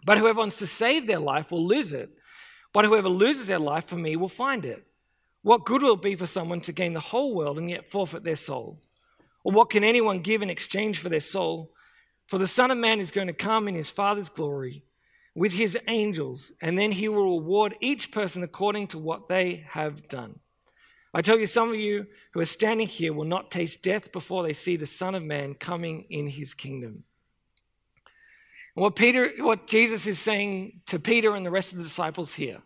But 0.05 0.19
whoever 0.19 0.41
wants 0.41 0.57
to 0.57 0.67
save 0.67 1.07
their 1.07 1.21
life 1.21 1.53
will 1.53 1.65
lose 1.65 1.93
it. 1.93 2.11
But 2.73 2.87
whoever 2.87 3.09
loses 3.09 3.47
their 3.47 3.61
life 3.61 3.85
for 3.85 3.97
me 3.97 4.17
will 4.17 4.29
find 4.29 4.65
it. 4.65 4.85
What 5.43 5.65
good 5.65 5.83
will 5.83 5.95
it 5.95 6.03
be 6.03 6.15
for 6.15 6.27
someone 6.27 6.61
to 6.63 6.73
gain 6.73 6.93
the 6.93 7.01
whole 7.01 7.35
world 7.35 7.59
and 7.59 7.69
yet 7.69 7.89
forfeit 7.89 8.23
their 8.23 8.37
soul? 8.37 8.81
Or 9.45 9.53
what 9.53 9.71
can 9.71 9.83
anyone 9.83 10.21
give 10.21 10.43
in 10.43 10.51
exchange 10.51 10.99
for 10.99 11.09
their 11.09 11.21
soul? 11.21 11.73
For 12.29 12.39
the 12.39 12.47
Son 12.47 12.71
of 12.71 12.79
Man 12.79 13.01
is 13.01 13.11
going 13.11 13.27
to 13.27 13.33
come 13.33 13.67
in 13.67 13.75
his 13.75 13.91
Father's 13.91 14.29
glory 14.29 14.85
with 15.35 15.53
his 15.53 15.77
angels, 15.89 16.53
and 16.61 16.79
then 16.79 16.93
he 16.93 17.09
will 17.09 17.39
reward 17.39 17.75
each 17.81 18.13
person 18.13 18.43
according 18.43 18.87
to 18.89 18.99
what 18.99 19.29
they 19.29 19.65
have 19.69 20.09
done. 20.09 20.39
I 21.15 21.23
tell 21.23 21.39
you, 21.39 21.47
some 21.47 21.71
of 21.71 21.77
you 21.77 22.07
who 22.33 22.41
are 22.41 22.47
standing 22.47 22.87
here 22.87 23.13
will 23.13 23.25
not 23.27 23.51
taste 23.51 23.83
death 23.83 24.13
before 24.13 24.43
they 24.43 24.53
see 24.53 24.77
the 24.77 24.87
Son 24.87 25.15
of 25.15 25.23
Man 25.23 25.55
coming 25.55 26.07
in 26.09 26.27
his 26.27 26.55
kingdom. 26.55 27.05
what 28.75 28.97
Peter, 28.97 29.31
what 29.39 29.67
Jesus 29.67 30.07
is 30.07 30.19
saying 30.19 30.81
to 30.87 30.99
Peter 30.99 31.35
and 31.35 31.45
the 31.45 31.51
rest 31.51 31.73
of 31.73 31.79
the 31.79 31.85
disciples 31.85 32.35
here 32.35 32.63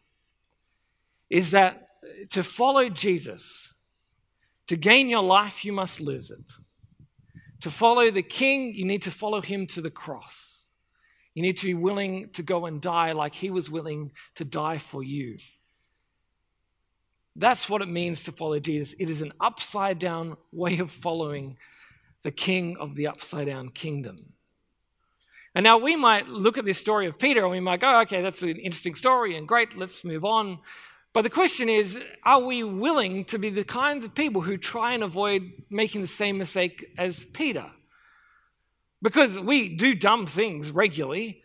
is 1.28 1.50
that 1.50 1.85
to 2.30 2.42
follow 2.42 2.88
Jesus, 2.88 3.72
to 4.66 4.76
gain 4.76 5.08
your 5.08 5.22
life, 5.22 5.64
you 5.64 5.72
must 5.72 6.00
lose 6.00 6.30
it. 6.30 6.52
To 7.60 7.70
follow 7.70 8.10
the 8.10 8.22
King, 8.22 8.74
you 8.74 8.84
need 8.84 9.02
to 9.02 9.10
follow 9.10 9.40
him 9.40 9.66
to 9.68 9.80
the 9.80 9.90
cross. 9.90 10.64
You 11.34 11.42
need 11.42 11.58
to 11.58 11.66
be 11.66 11.74
willing 11.74 12.30
to 12.30 12.42
go 12.42 12.66
and 12.66 12.80
die 12.80 13.12
like 13.12 13.34
he 13.34 13.50
was 13.50 13.70
willing 13.70 14.12
to 14.36 14.44
die 14.44 14.78
for 14.78 15.02
you. 15.02 15.36
That's 17.36 17.68
what 17.68 17.82
it 17.82 17.88
means 17.88 18.22
to 18.24 18.32
follow 18.32 18.58
Jesus. 18.58 18.94
It 18.98 19.10
is 19.10 19.20
an 19.20 19.32
upside 19.40 19.98
down 19.98 20.38
way 20.52 20.78
of 20.78 20.90
following 20.90 21.58
the 22.22 22.30
king 22.30 22.78
of 22.78 22.94
the 22.94 23.06
upside 23.06 23.46
down 23.46 23.68
kingdom. 23.68 24.32
And 25.54 25.62
now 25.62 25.78
we 25.78 25.96
might 25.96 26.28
look 26.28 26.58
at 26.58 26.64
this 26.64 26.78
story 26.78 27.06
of 27.06 27.18
Peter 27.18 27.42
and 27.42 27.50
we 27.50 27.60
might 27.60 27.80
go, 27.80 28.00
okay, 28.00 28.22
that's 28.22 28.42
an 28.42 28.56
interesting 28.56 28.94
story 28.94 29.36
and 29.36 29.46
great, 29.46 29.76
let's 29.76 30.04
move 30.04 30.24
on. 30.24 30.58
But 31.16 31.22
the 31.22 31.30
question 31.30 31.70
is, 31.70 31.98
are 32.24 32.42
we 32.42 32.62
willing 32.62 33.24
to 33.32 33.38
be 33.38 33.48
the 33.48 33.64
kind 33.64 34.04
of 34.04 34.14
people 34.14 34.42
who 34.42 34.58
try 34.58 34.92
and 34.92 35.02
avoid 35.02 35.50
making 35.70 36.02
the 36.02 36.06
same 36.06 36.36
mistake 36.36 36.92
as 36.98 37.24
Peter? 37.24 37.70
Because 39.00 39.40
we 39.40 39.70
do 39.70 39.94
dumb 39.94 40.26
things 40.26 40.70
regularly. 40.70 41.42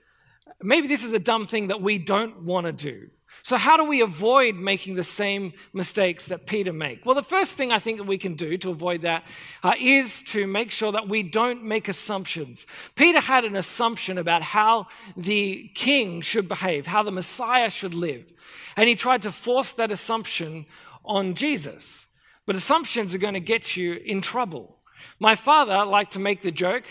Maybe 0.62 0.90
this 0.90 1.06
is 1.06 1.14
a 1.14 1.20
dumb 1.20 1.48
thing 1.48 1.70
that 1.70 1.82
we 1.82 2.00
don't 2.00 2.44
want 2.44 2.66
to 2.66 2.74
do. 2.74 3.12
So, 3.44 3.58
how 3.58 3.78
do 3.78 3.86
we 3.86 4.02
avoid 4.02 4.56
making 4.56 4.96
the 4.96 5.04
same 5.04 5.54
mistakes 5.74 6.28
that 6.28 6.46
Peter 6.46 6.72
made? 6.72 7.02
Well, 7.06 7.16
the 7.16 7.24
first 7.24 7.58
thing 7.58 7.72
I 7.72 7.80
think 7.80 7.98
that 7.98 8.06
we 8.06 8.18
can 8.18 8.36
do 8.36 8.58
to 8.60 8.70
avoid 8.70 9.02
that 9.02 9.24
uh, 9.64 9.74
is 9.80 10.22
to 10.24 10.46
make 10.46 10.72
sure 10.72 10.92
that 10.92 11.08
we 11.08 11.24
don't 11.24 11.64
make 11.64 11.88
assumptions. 11.88 12.68
Peter 12.96 13.20
had 13.20 13.46
an 13.46 13.56
assumption 13.56 14.18
about 14.18 14.42
how 14.42 14.88
the 15.18 15.72
king 15.74 16.22
should 16.22 16.48
behave, 16.48 16.86
how 16.86 17.04
the 17.04 17.12
Messiah 17.12 17.70
should 17.70 17.94
live, 17.94 18.32
and 18.78 18.88
he 18.88 18.96
tried 18.96 19.24
to 19.24 19.32
force 19.32 19.72
that 19.74 19.92
assumption 19.92 20.66
on 21.04 21.34
Jesus. 21.34 22.06
But 22.46 22.56
assumptions 22.56 23.16
are 23.16 23.20
going 23.20 23.34
to 23.34 23.40
get 23.40 23.76
you 23.76 23.94
in 23.94 24.22
trouble. 24.22 24.78
My 25.20 25.36
father 25.36 25.86
liked 25.86 26.14
to 26.14 26.20
make 26.20 26.42
the 26.42 26.52
joke 26.52 26.84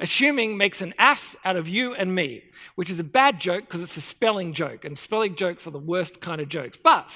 assuming 0.00 0.56
makes 0.56 0.80
an 0.80 0.94
ass 0.98 1.36
out 1.44 1.56
of 1.56 1.68
you 1.68 1.94
and 1.94 2.14
me 2.14 2.42
which 2.80 2.88
is 2.88 2.98
a 2.98 3.04
bad 3.04 3.38
joke 3.40 3.66
because 3.66 3.82
it's 3.82 3.98
a 3.98 4.00
spelling 4.00 4.54
joke, 4.54 4.86
and 4.86 4.98
spelling 4.98 5.34
jokes 5.34 5.66
are 5.66 5.70
the 5.70 5.78
worst 5.78 6.20
kind 6.20 6.40
of 6.40 6.48
jokes. 6.48 6.78
But 6.78 7.12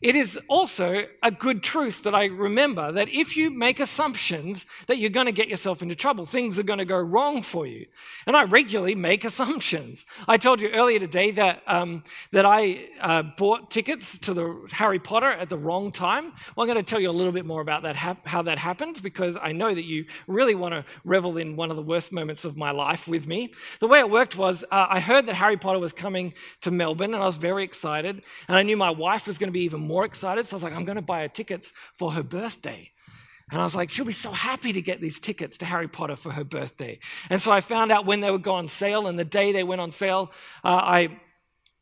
it 0.00 0.14
is 0.14 0.38
also 0.48 1.06
a 1.22 1.30
good 1.30 1.62
truth 1.62 2.04
that 2.04 2.14
I 2.14 2.26
remember 2.26 2.92
that 2.92 3.08
if 3.08 3.36
you 3.36 3.50
make 3.50 3.80
assumptions 3.80 4.64
that 4.86 4.98
you're 4.98 5.10
going 5.10 5.26
to 5.26 5.32
get 5.32 5.48
yourself 5.48 5.82
into 5.82 5.96
trouble, 5.96 6.24
things 6.24 6.56
are 6.58 6.62
going 6.62 6.78
to 6.78 6.84
go 6.84 6.98
wrong 6.98 7.42
for 7.42 7.66
you. 7.66 7.86
And 8.26 8.36
I 8.36 8.44
regularly 8.44 8.94
make 8.94 9.24
assumptions. 9.24 10.06
I 10.28 10.36
told 10.36 10.60
you 10.60 10.70
earlier 10.70 11.00
today 11.00 11.32
that, 11.32 11.62
um, 11.66 12.04
that 12.30 12.46
I 12.46 12.88
uh, 13.00 13.22
bought 13.36 13.70
tickets 13.70 14.16
to 14.18 14.34
the 14.34 14.68
Harry 14.70 15.00
Potter 15.00 15.32
at 15.32 15.48
the 15.48 15.58
wrong 15.58 15.90
time. 15.90 16.32
Well, 16.54 16.68
I'm 16.68 16.72
going 16.72 16.84
to 16.84 16.88
tell 16.88 17.00
you 17.00 17.10
a 17.10 17.12
little 17.12 17.32
bit 17.32 17.44
more 17.44 17.60
about 17.60 17.82
that, 17.82 17.96
how 17.96 18.42
that 18.42 18.58
happened 18.58 19.02
because 19.02 19.36
I 19.40 19.50
know 19.50 19.74
that 19.74 19.84
you 19.84 20.04
really 20.28 20.54
want 20.54 20.74
to 20.74 20.84
revel 21.04 21.38
in 21.38 21.56
one 21.56 21.70
of 21.70 21.76
the 21.76 21.82
worst 21.82 22.12
moments 22.12 22.44
of 22.44 22.56
my 22.56 22.70
life 22.70 23.08
with 23.08 23.26
me. 23.26 23.52
The 23.80 23.88
way 23.88 23.98
it 23.98 24.08
worked 24.08 24.36
was 24.36 24.62
uh, 24.70 24.86
I 24.88 25.00
heard 25.00 25.26
that 25.26 25.34
Harry 25.34 25.56
Potter 25.56 25.80
was 25.80 25.92
coming 25.92 26.34
to 26.60 26.70
Melbourne 26.70 27.14
and 27.14 27.22
I 27.22 27.26
was 27.26 27.36
very 27.36 27.64
excited. 27.64 28.22
And 28.46 28.56
I 28.56 28.62
knew 28.62 28.76
my 28.76 28.90
wife 28.90 29.26
was 29.26 29.38
going 29.38 29.48
to 29.48 29.52
be 29.52 29.62
even 29.62 29.87
more 29.88 30.04
excited. 30.04 30.46
So 30.46 30.54
I 30.54 30.58
was 30.58 30.62
like, 30.62 30.74
I'm 30.74 30.84
going 30.84 30.96
to 30.96 31.02
buy 31.02 31.22
her 31.22 31.28
tickets 31.28 31.72
for 31.96 32.12
her 32.12 32.22
birthday. 32.22 32.90
And 33.50 33.60
I 33.60 33.64
was 33.64 33.74
like, 33.74 33.90
she'll 33.90 34.04
be 34.04 34.12
so 34.12 34.30
happy 34.30 34.72
to 34.74 34.82
get 34.82 35.00
these 35.00 35.18
tickets 35.18 35.56
to 35.58 35.64
Harry 35.64 35.88
Potter 35.88 36.16
for 36.16 36.30
her 36.32 36.44
birthday. 36.44 36.98
And 37.30 37.40
so 37.40 37.50
I 37.50 37.62
found 37.62 37.90
out 37.90 38.04
when 38.04 38.20
they 38.20 38.30
would 38.30 38.42
go 38.42 38.52
on 38.52 38.68
sale, 38.68 39.06
and 39.06 39.18
the 39.18 39.24
day 39.24 39.52
they 39.52 39.64
went 39.64 39.80
on 39.80 39.90
sale, 39.90 40.30
uh, 40.64 40.68
I 40.68 41.20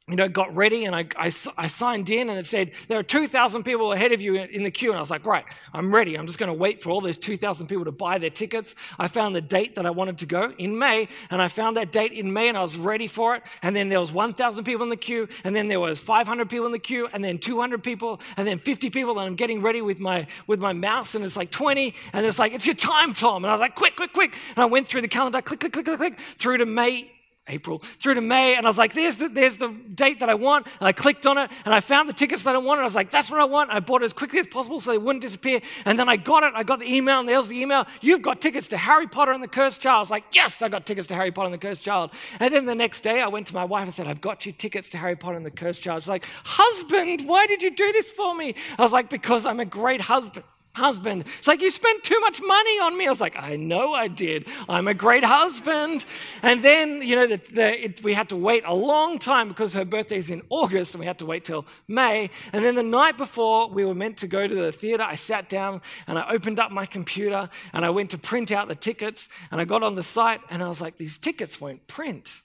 you 0.08 0.14
know, 0.14 0.28
got 0.28 0.54
ready 0.54 0.84
and 0.84 0.94
I, 0.94 1.04
I, 1.16 1.32
I, 1.58 1.66
signed 1.66 2.10
in 2.10 2.30
and 2.30 2.38
it 2.38 2.46
said, 2.46 2.70
there 2.86 2.96
are 2.96 3.02
2,000 3.02 3.64
people 3.64 3.92
ahead 3.92 4.12
of 4.12 4.20
you 4.20 4.36
in 4.36 4.62
the 4.62 4.70
queue. 4.70 4.90
And 4.90 4.96
I 4.96 5.00
was 5.00 5.10
like, 5.10 5.26
right, 5.26 5.44
I'm 5.74 5.92
ready. 5.92 6.14
I'm 6.14 6.28
just 6.28 6.38
going 6.38 6.46
to 6.46 6.54
wait 6.54 6.80
for 6.80 6.90
all 6.90 7.00
those 7.00 7.18
2,000 7.18 7.66
people 7.66 7.84
to 7.86 7.90
buy 7.90 8.18
their 8.18 8.30
tickets. 8.30 8.76
I 9.00 9.08
found 9.08 9.34
the 9.34 9.40
date 9.40 9.74
that 9.74 9.84
I 9.84 9.90
wanted 9.90 10.18
to 10.18 10.26
go 10.26 10.54
in 10.58 10.78
May 10.78 11.08
and 11.28 11.42
I 11.42 11.48
found 11.48 11.76
that 11.76 11.90
date 11.90 12.12
in 12.12 12.32
May 12.32 12.46
and 12.46 12.56
I 12.56 12.62
was 12.62 12.76
ready 12.76 13.08
for 13.08 13.34
it. 13.34 13.42
And 13.62 13.74
then 13.74 13.88
there 13.88 13.98
was 13.98 14.12
1,000 14.12 14.62
people 14.62 14.84
in 14.84 14.90
the 14.90 14.96
queue 14.96 15.26
and 15.42 15.56
then 15.56 15.66
there 15.66 15.80
was 15.80 15.98
500 15.98 16.48
people 16.48 16.66
in 16.66 16.72
the 16.72 16.78
queue 16.78 17.08
and 17.12 17.24
then 17.24 17.36
200 17.36 17.82
people 17.82 18.20
and 18.36 18.46
then 18.46 18.60
50 18.60 18.90
people. 18.90 19.18
And 19.18 19.26
I'm 19.26 19.34
getting 19.34 19.60
ready 19.60 19.82
with 19.82 19.98
my, 19.98 20.28
with 20.46 20.60
my 20.60 20.72
mouse 20.72 21.16
and 21.16 21.24
it's 21.24 21.36
like 21.36 21.50
20 21.50 21.92
and 22.12 22.24
it's 22.24 22.38
like, 22.38 22.52
it's 22.52 22.64
your 22.64 22.76
time, 22.76 23.12
Tom. 23.12 23.44
And 23.44 23.50
I 23.50 23.54
was 23.54 23.60
like, 23.60 23.74
quick, 23.74 23.96
quick, 23.96 24.12
quick. 24.12 24.34
And 24.54 24.62
I 24.62 24.66
went 24.66 24.86
through 24.86 25.00
the 25.00 25.08
calendar, 25.08 25.42
click, 25.42 25.58
click, 25.58 25.72
click, 25.72 25.84
click, 25.84 25.98
click, 25.98 26.18
through 26.38 26.58
to 26.58 26.66
May 26.66 27.10
April 27.48 27.82
through 28.00 28.14
to 28.14 28.20
May, 28.20 28.56
and 28.56 28.66
I 28.66 28.70
was 28.70 28.78
like, 28.78 28.92
there's 28.92 29.16
the, 29.16 29.28
there's 29.28 29.56
the 29.56 29.68
date 29.94 30.20
that 30.20 30.28
I 30.28 30.34
want. 30.34 30.66
And 30.80 30.88
I 30.88 30.92
clicked 30.92 31.26
on 31.26 31.38
it, 31.38 31.50
and 31.64 31.72
I 31.72 31.80
found 31.80 32.08
the 32.08 32.12
tickets 32.12 32.42
that 32.42 32.54
I 32.54 32.58
wanted. 32.58 32.82
I 32.82 32.84
was 32.84 32.94
like, 32.94 33.10
that's 33.10 33.30
what 33.30 33.40
I 33.40 33.44
want. 33.44 33.70
I 33.70 33.80
bought 33.80 34.02
it 34.02 34.06
as 34.06 34.12
quickly 34.12 34.40
as 34.40 34.46
possible 34.46 34.80
so 34.80 34.90
they 34.90 34.98
wouldn't 34.98 35.22
disappear. 35.22 35.60
And 35.84 35.98
then 35.98 36.08
I 36.08 36.16
got 36.16 36.42
it. 36.42 36.52
I 36.54 36.62
got 36.62 36.80
the 36.80 36.92
email, 36.92 37.20
and 37.20 37.28
there's 37.28 37.48
the 37.48 37.60
email. 37.60 37.86
You've 38.00 38.22
got 38.22 38.40
tickets 38.40 38.68
to 38.68 38.76
Harry 38.76 39.06
Potter 39.06 39.32
and 39.32 39.42
the 39.42 39.48
Cursed 39.48 39.80
Child. 39.80 39.96
I 39.96 40.00
was 40.00 40.10
like, 40.10 40.24
yes, 40.32 40.62
I 40.62 40.68
got 40.68 40.86
tickets 40.86 41.08
to 41.08 41.14
Harry 41.14 41.30
Potter 41.30 41.46
and 41.46 41.54
the 41.54 41.58
Cursed 41.58 41.84
Child. 41.84 42.10
And 42.40 42.52
then 42.52 42.66
the 42.66 42.74
next 42.74 43.00
day, 43.02 43.20
I 43.20 43.28
went 43.28 43.46
to 43.48 43.54
my 43.54 43.64
wife 43.64 43.84
and 43.84 43.94
said, 43.94 44.06
I've 44.06 44.20
got 44.20 44.46
you 44.46 44.52
tickets 44.52 44.88
to 44.90 44.98
Harry 44.98 45.16
Potter 45.16 45.36
and 45.36 45.46
the 45.46 45.50
Cursed 45.50 45.82
Child. 45.82 46.02
She's 46.02 46.08
like, 46.08 46.26
husband, 46.44 47.22
why 47.26 47.46
did 47.46 47.62
you 47.62 47.70
do 47.70 47.92
this 47.92 48.10
for 48.10 48.34
me? 48.34 48.54
I 48.78 48.82
was 48.82 48.92
like, 48.92 49.10
because 49.10 49.46
I'm 49.46 49.60
a 49.60 49.64
great 49.64 50.00
husband 50.00 50.44
husband. 50.76 51.24
It's 51.38 51.48
like, 51.48 51.62
you 51.62 51.70
spent 51.70 52.04
too 52.04 52.20
much 52.20 52.40
money 52.42 52.78
on 52.80 52.96
me. 52.96 53.06
I 53.06 53.10
was 53.10 53.20
like, 53.20 53.36
I 53.36 53.56
know 53.56 53.94
I 53.94 54.08
did. 54.08 54.46
I'm 54.68 54.86
a 54.86 54.94
great 54.94 55.24
husband. 55.24 56.04
And 56.42 56.62
then, 56.62 57.00
you 57.02 57.16
know, 57.16 57.26
the, 57.26 57.38
the, 57.52 57.84
it, 57.84 58.04
we 58.04 58.12
had 58.12 58.28
to 58.28 58.36
wait 58.36 58.62
a 58.66 58.74
long 58.74 59.18
time 59.18 59.48
because 59.48 59.72
her 59.72 59.84
birthday's 59.84 60.30
in 60.30 60.42
August 60.50 60.94
and 60.94 61.00
we 61.00 61.06
had 61.06 61.18
to 61.18 61.26
wait 61.26 61.44
till 61.44 61.66
May. 61.88 62.30
And 62.52 62.64
then 62.64 62.74
the 62.74 62.82
night 62.82 63.16
before 63.16 63.68
we 63.70 63.84
were 63.84 63.94
meant 63.94 64.18
to 64.18 64.28
go 64.28 64.46
to 64.46 64.54
the 64.54 64.70
theater, 64.70 65.02
I 65.02 65.14
sat 65.14 65.48
down 65.48 65.80
and 66.06 66.18
I 66.18 66.30
opened 66.30 66.60
up 66.60 66.70
my 66.70 66.86
computer 66.86 67.48
and 67.72 67.84
I 67.84 67.90
went 67.90 68.10
to 68.10 68.18
print 68.18 68.52
out 68.52 68.68
the 68.68 68.74
tickets 68.74 69.28
and 69.50 69.60
I 69.60 69.64
got 69.64 69.82
on 69.82 69.94
the 69.94 70.02
site 70.02 70.40
and 70.50 70.62
I 70.62 70.68
was 70.68 70.80
like, 70.80 70.98
these 70.98 71.16
tickets 71.16 71.60
won't 71.60 71.86
print. 71.86 72.42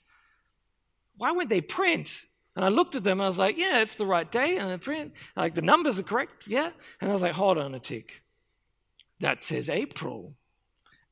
Why 1.18 1.32
won't 1.32 1.50
they 1.50 1.60
print? 1.60 2.22
And 2.56 2.64
I 2.64 2.68
looked 2.68 2.94
at 2.94 3.04
them 3.04 3.20
and 3.20 3.24
I 3.24 3.28
was 3.28 3.38
like, 3.38 3.56
yeah, 3.58 3.80
it's 3.80 3.94
the 3.94 4.06
right 4.06 4.30
day. 4.30 4.56
And 4.56 4.70
I 4.70 4.76
print, 4.76 5.12
like, 5.36 5.54
the 5.54 5.62
numbers 5.62 5.98
are 5.98 6.02
correct. 6.02 6.46
Yeah. 6.46 6.70
And 7.00 7.10
I 7.10 7.12
was 7.12 7.22
like, 7.22 7.32
hold 7.32 7.58
on 7.58 7.74
a 7.74 7.78
tick 7.78 8.21
that 9.22 9.42
says 9.42 9.68
April, 9.68 10.34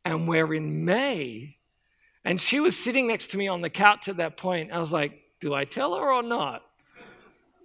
and 0.05 0.29
we're 0.29 0.53
in 0.55 0.85
May. 0.85 1.57
And 2.25 2.40
she 2.40 2.61
was 2.61 2.77
sitting 2.77 3.09
next 3.09 3.29
to 3.29 3.38
me 3.38 3.49
on 3.49 3.62
the 3.62 3.70
couch 3.70 4.09
at 4.09 4.18
that 4.18 4.37
point. 4.37 4.73
I 4.73 4.79
was 4.79 4.92
like, 4.92 5.18
do 5.40 5.55
I 5.55 5.64
tell 5.64 5.96
her 5.96 6.12
or 6.12 6.23
not? 6.23 6.62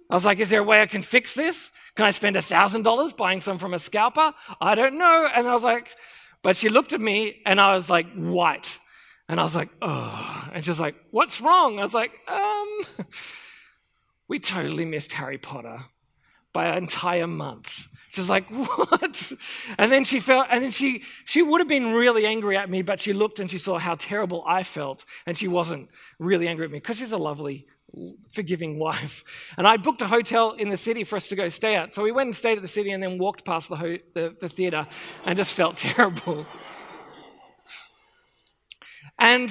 I 0.08 0.14
was 0.14 0.24
like, 0.24 0.38
is 0.38 0.50
there 0.50 0.60
a 0.60 0.64
way 0.64 0.80
I 0.80 0.86
can 0.86 1.02
fix 1.02 1.34
this? 1.34 1.70
Can 1.94 2.06
I 2.06 2.10
spend 2.10 2.36
$1,000 2.36 3.16
buying 3.16 3.40
some 3.40 3.58
from 3.58 3.74
a 3.74 3.78
scalper? 3.78 4.32
I 4.60 4.74
don't 4.74 4.98
know. 4.98 5.28
And 5.34 5.46
I 5.46 5.52
was 5.52 5.64
like, 5.64 5.90
but 6.42 6.56
she 6.56 6.68
looked 6.68 6.92
at 6.92 7.00
me 7.00 7.42
and 7.44 7.60
I 7.60 7.74
was 7.74 7.90
like, 7.90 8.10
white. 8.14 8.78
And 9.28 9.40
I 9.40 9.42
was 9.42 9.56
like, 9.56 9.70
oh. 9.82 10.48
And 10.54 10.64
she's 10.64 10.78
like, 10.78 10.94
what's 11.10 11.40
wrong? 11.40 11.80
I 11.80 11.82
was 11.82 11.94
like, 11.94 12.12
um, 12.28 12.80
we 14.28 14.38
totally 14.38 14.84
missed 14.84 15.12
Harry 15.12 15.38
Potter 15.38 15.80
by 16.56 16.68
an 16.68 16.78
entire 16.78 17.26
month. 17.26 17.86
She's 18.12 18.30
like, 18.30 18.48
what? 18.50 19.32
And 19.76 19.92
then 19.92 20.04
she 20.06 20.20
felt, 20.20 20.46
and 20.50 20.64
then 20.64 20.70
she, 20.70 21.02
she 21.26 21.42
would 21.42 21.60
have 21.60 21.68
been 21.68 21.92
really 21.92 22.24
angry 22.24 22.56
at 22.56 22.70
me, 22.70 22.80
but 22.80 22.98
she 22.98 23.12
looked 23.12 23.40
and 23.40 23.50
she 23.50 23.58
saw 23.58 23.78
how 23.78 23.94
terrible 23.94 24.42
I 24.46 24.62
felt, 24.62 25.04
and 25.26 25.36
she 25.36 25.48
wasn't 25.48 25.90
really 26.18 26.48
angry 26.48 26.64
at 26.64 26.70
me 26.70 26.78
because 26.78 26.96
she's 26.96 27.12
a 27.12 27.18
lovely, 27.18 27.66
forgiving 28.30 28.78
wife. 28.86 29.22
And 29.58 29.68
I 29.68 29.76
booked 29.76 30.00
a 30.00 30.06
hotel 30.06 30.52
in 30.52 30.70
the 30.70 30.78
city 30.78 31.04
for 31.04 31.16
us 31.16 31.28
to 31.28 31.36
go 31.36 31.50
stay 31.50 31.76
at. 31.76 31.92
So 31.92 32.02
we 32.02 32.10
went 32.10 32.28
and 32.28 32.34
stayed 32.34 32.56
at 32.56 32.62
the 32.62 32.74
city 32.78 32.90
and 32.90 33.02
then 33.02 33.18
walked 33.18 33.44
past 33.44 33.68
the, 33.68 33.76
ho- 33.76 33.98
the, 34.14 34.34
the 34.40 34.48
theater 34.48 34.86
and 35.26 35.36
just 35.36 35.52
felt 35.52 35.76
terrible. 35.90 36.46
And 39.18 39.50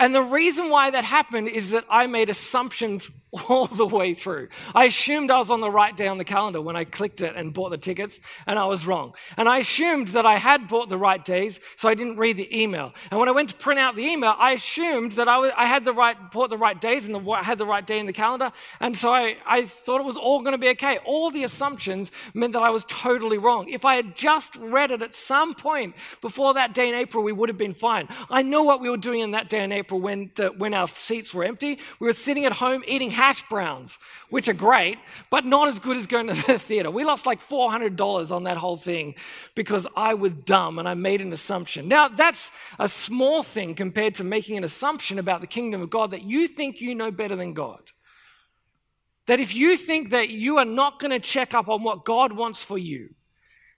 and 0.00 0.14
the 0.14 0.22
reason 0.22 0.70
why 0.70 0.90
that 0.90 1.04
happened 1.04 1.48
is 1.48 1.70
that 1.70 1.84
I 1.90 2.06
made 2.06 2.30
assumptions 2.30 3.10
all 3.48 3.66
the 3.66 3.86
way 3.86 4.14
through. 4.14 4.48
I 4.74 4.86
assumed 4.86 5.30
I 5.30 5.38
was 5.38 5.50
on 5.50 5.60
the 5.60 5.70
right 5.70 5.94
day 5.96 6.08
on 6.08 6.16
the 6.16 6.24
calendar 6.24 6.60
when 6.60 6.74
I 6.74 6.84
clicked 6.84 7.20
it 7.20 7.36
and 7.36 7.52
bought 7.52 7.68
the 7.68 7.78
tickets, 7.78 8.18
and 8.46 8.58
I 8.58 8.64
was 8.64 8.86
wrong. 8.86 9.12
And 9.36 9.46
I 9.46 9.58
assumed 9.58 10.08
that 10.08 10.24
I 10.26 10.36
had 10.36 10.68
bought 10.68 10.88
the 10.88 10.96
right 10.96 11.22
days, 11.22 11.60
so 11.76 11.88
I 11.88 11.94
didn't 11.94 12.16
read 12.16 12.38
the 12.38 12.48
email. 12.58 12.92
And 13.10 13.20
when 13.20 13.28
I 13.28 13.32
went 13.32 13.50
to 13.50 13.56
print 13.56 13.78
out 13.78 13.94
the 13.94 14.02
email, 14.02 14.34
I 14.38 14.52
assumed 14.52 15.12
that 15.12 15.28
I, 15.28 15.38
was, 15.38 15.52
I 15.54 15.66
had 15.66 15.84
the 15.84 15.92
right, 15.92 16.16
bought 16.30 16.48
the 16.48 16.58
right 16.58 16.80
days 16.80 17.06
and 17.06 17.14
the, 17.14 17.20
had 17.42 17.58
the 17.58 17.66
right 17.66 17.86
day 17.86 17.98
in 17.98 18.06
the 18.06 18.12
calendar, 18.12 18.52
and 18.80 18.96
so 18.96 19.12
I, 19.12 19.36
I 19.46 19.66
thought 19.66 20.00
it 20.00 20.06
was 20.06 20.16
all 20.16 20.40
going 20.40 20.52
to 20.52 20.58
be 20.58 20.70
okay. 20.70 20.98
All 21.04 21.30
the 21.30 21.44
assumptions 21.44 22.10
meant 22.34 22.54
that 22.54 22.62
I 22.62 22.70
was 22.70 22.84
totally 22.86 23.38
wrong. 23.38 23.68
If 23.68 23.84
I 23.84 23.96
had 23.96 24.16
just 24.16 24.56
read 24.56 24.90
it 24.90 25.02
at 25.02 25.14
some 25.14 25.54
point 25.54 25.94
before 26.22 26.54
that 26.54 26.74
day 26.74 26.88
in 26.88 26.94
April, 26.94 27.22
we 27.22 27.32
would 27.32 27.48
have 27.48 27.58
been 27.58 27.74
fine. 27.74 28.08
I 28.30 28.42
know 28.42 28.62
what 28.62 28.80
we 28.80 28.90
were 28.90 28.96
doing 28.96 29.20
in 29.20 29.32
that 29.32 29.48
day 29.48 29.62
in 29.62 29.72
April 29.72 29.89
April 29.90 30.00
when, 30.00 30.30
the, 30.36 30.50
when 30.50 30.72
our 30.72 30.86
seats 30.86 31.34
were 31.34 31.42
empty. 31.42 31.76
We 31.98 32.06
were 32.06 32.12
sitting 32.12 32.44
at 32.44 32.52
home 32.52 32.84
eating 32.86 33.10
hash 33.10 33.42
browns, 33.48 33.98
which 34.28 34.46
are 34.46 34.52
great, 34.52 34.98
but 35.30 35.44
not 35.44 35.66
as 35.66 35.80
good 35.80 35.96
as 35.96 36.06
going 36.06 36.28
to 36.28 36.34
the 36.46 36.60
theater. 36.60 36.92
We 36.92 37.02
lost 37.02 37.26
like 37.26 37.42
$400 37.42 38.30
on 38.30 38.44
that 38.44 38.56
whole 38.56 38.76
thing 38.76 39.16
because 39.56 39.88
I 39.96 40.14
was 40.14 40.32
dumb 40.32 40.78
and 40.78 40.88
I 40.88 40.94
made 40.94 41.20
an 41.20 41.32
assumption. 41.32 41.88
Now, 41.88 42.06
that's 42.06 42.52
a 42.78 42.88
small 42.88 43.42
thing 43.42 43.74
compared 43.74 44.14
to 44.16 44.24
making 44.24 44.56
an 44.56 44.62
assumption 44.62 45.18
about 45.18 45.40
the 45.40 45.48
kingdom 45.48 45.82
of 45.82 45.90
God 45.90 46.12
that 46.12 46.22
you 46.22 46.46
think 46.46 46.80
you 46.80 46.94
know 46.94 47.10
better 47.10 47.34
than 47.34 47.52
God. 47.52 47.82
That 49.26 49.40
if 49.40 49.52
you 49.52 49.76
think 49.76 50.10
that 50.10 50.30
you 50.30 50.58
are 50.58 50.64
not 50.64 51.00
going 51.00 51.10
to 51.10 51.18
check 51.18 51.52
up 51.52 51.68
on 51.68 51.82
what 51.82 52.04
God 52.04 52.32
wants 52.32 52.62
for 52.62 52.78
you, 52.78 53.10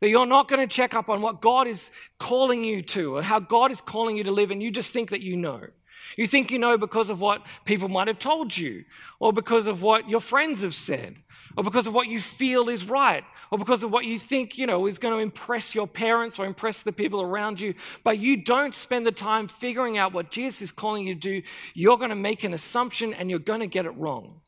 that 0.01 0.11
you're 0.11 0.27
not 0.27 0.49
going 0.49 0.61
to 0.61 0.67
check 0.67 0.93
up 0.93 1.09
on 1.09 1.23
what 1.23 1.41
God 1.41 1.67
is 1.67 1.91
calling 2.19 2.65
you 2.65 2.83
to 2.83 3.17
or 3.17 3.23
how 3.23 3.41
God 3.41 3.71
is 3.71 3.81
calling 3.81 4.19
you 4.19 4.25
to 4.25 4.31
live, 4.31 4.51
and 4.51 4.63
you 4.63 4.71
just 4.71 4.91
think 4.91 5.09
that 5.09 5.23
you 5.23 5.39
know. 5.39 5.69
You 6.17 6.27
think 6.27 6.51
you 6.51 6.59
know 6.59 6.77
because 6.79 7.11
of 7.11 7.21
what 7.21 7.47
people 7.65 7.89
might 7.89 8.09
have 8.09 8.19
told 8.19 8.57
you, 8.57 8.85
or 9.21 9.33
because 9.33 9.67
of 9.67 9.83
what 9.83 10.09
your 10.09 10.21
friends 10.21 10.63
have 10.63 10.75
said, 10.75 11.17
or 11.57 11.65
because 11.65 11.87
of 11.87 11.95
what 11.95 12.09
you 12.09 12.21
feel 12.21 12.69
is 12.69 12.89
right, 12.89 13.25
or 13.51 13.59
because 13.59 13.83
of 13.83 13.91
what 13.91 14.07
you 14.07 14.19
think, 14.19 14.57
you 14.57 14.67
know, 14.67 14.87
is 14.87 14.99
going 14.99 15.15
to 15.15 15.21
impress 15.21 15.75
your 15.75 15.87
parents 15.87 16.39
or 16.39 16.47
impress 16.47 16.83
the 16.83 16.93
people 16.93 17.21
around 17.21 17.61
you. 17.61 17.75
But 18.03 18.19
you 18.19 18.43
don't 18.43 18.75
spend 18.75 19.07
the 19.07 19.13
time 19.13 19.47
figuring 19.49 19.99
out 19.99 20.15
what 20.15 20.31
Jesus 20.31 20.63
is 20.63 20.73
calling 20.73 21.07
you 21.07 21.15
to 21.15 21.21
do. 21.21 21.43
You're 21.75 21.99
going 21.99 22.11
to 22.11 22.17
make 22.17 22.45
an 22.45 22.55
assumption 22.55 23.13
and 23.13 23.29
you're 23.29 23.39
going 23.39 23.61
to 23.61 23.67
get 23.67 23.85
it 23.85 23.91
wrong. 23.91 24.41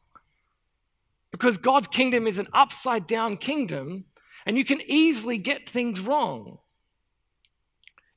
Because 1.30 1.58
God's 1.58 1.88
kingdom 1.88 2.26
is 2.26 2.38
an 2.38 2.48
upside 2.54 3.06
down 3.06 3.36
kingdom, 3.36 4.04
and 4.46 4.56
you 4.56 4.64
can 4.64 4.80
easily 4.86 5.36
get 5.36 5.68
things 5.68 6.00
wrong. 6.00 6.58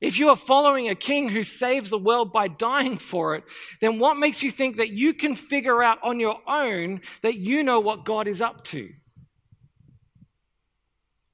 If 0.00 0.18
you 0.18 0.28
are 0.28 0.36
following 0.36 0.88
a 0.88 0.94
king 0.94 1.28
who 1.28 1.42
saves 1.42 1.90
the 1.90 1.98
world 1.98 2.32
by 2.32 2.46
dying 2.46 2.98
for 2.98 3.34
it, 3.34 3.44
then 3.80 3.98
what 3.98 4.16
makes 4.16 4.42
you 4.42 4.50
think 4.50 4.76
that 4.76 4.90
you 4.90 5.12
can 5.12 5.34
figure 5.34 5.82
out 5.82 5.98
on 6.02 6.20
your 6.20 6.38
own 6.46 7.00
that 7.22 7.36
you 7.36 7.64
know 7.64 7.80
what 7.80 8.04
God 8.04 8.28
is 8.28 8.40
up 8.40 8.62
to? 8.66 8.90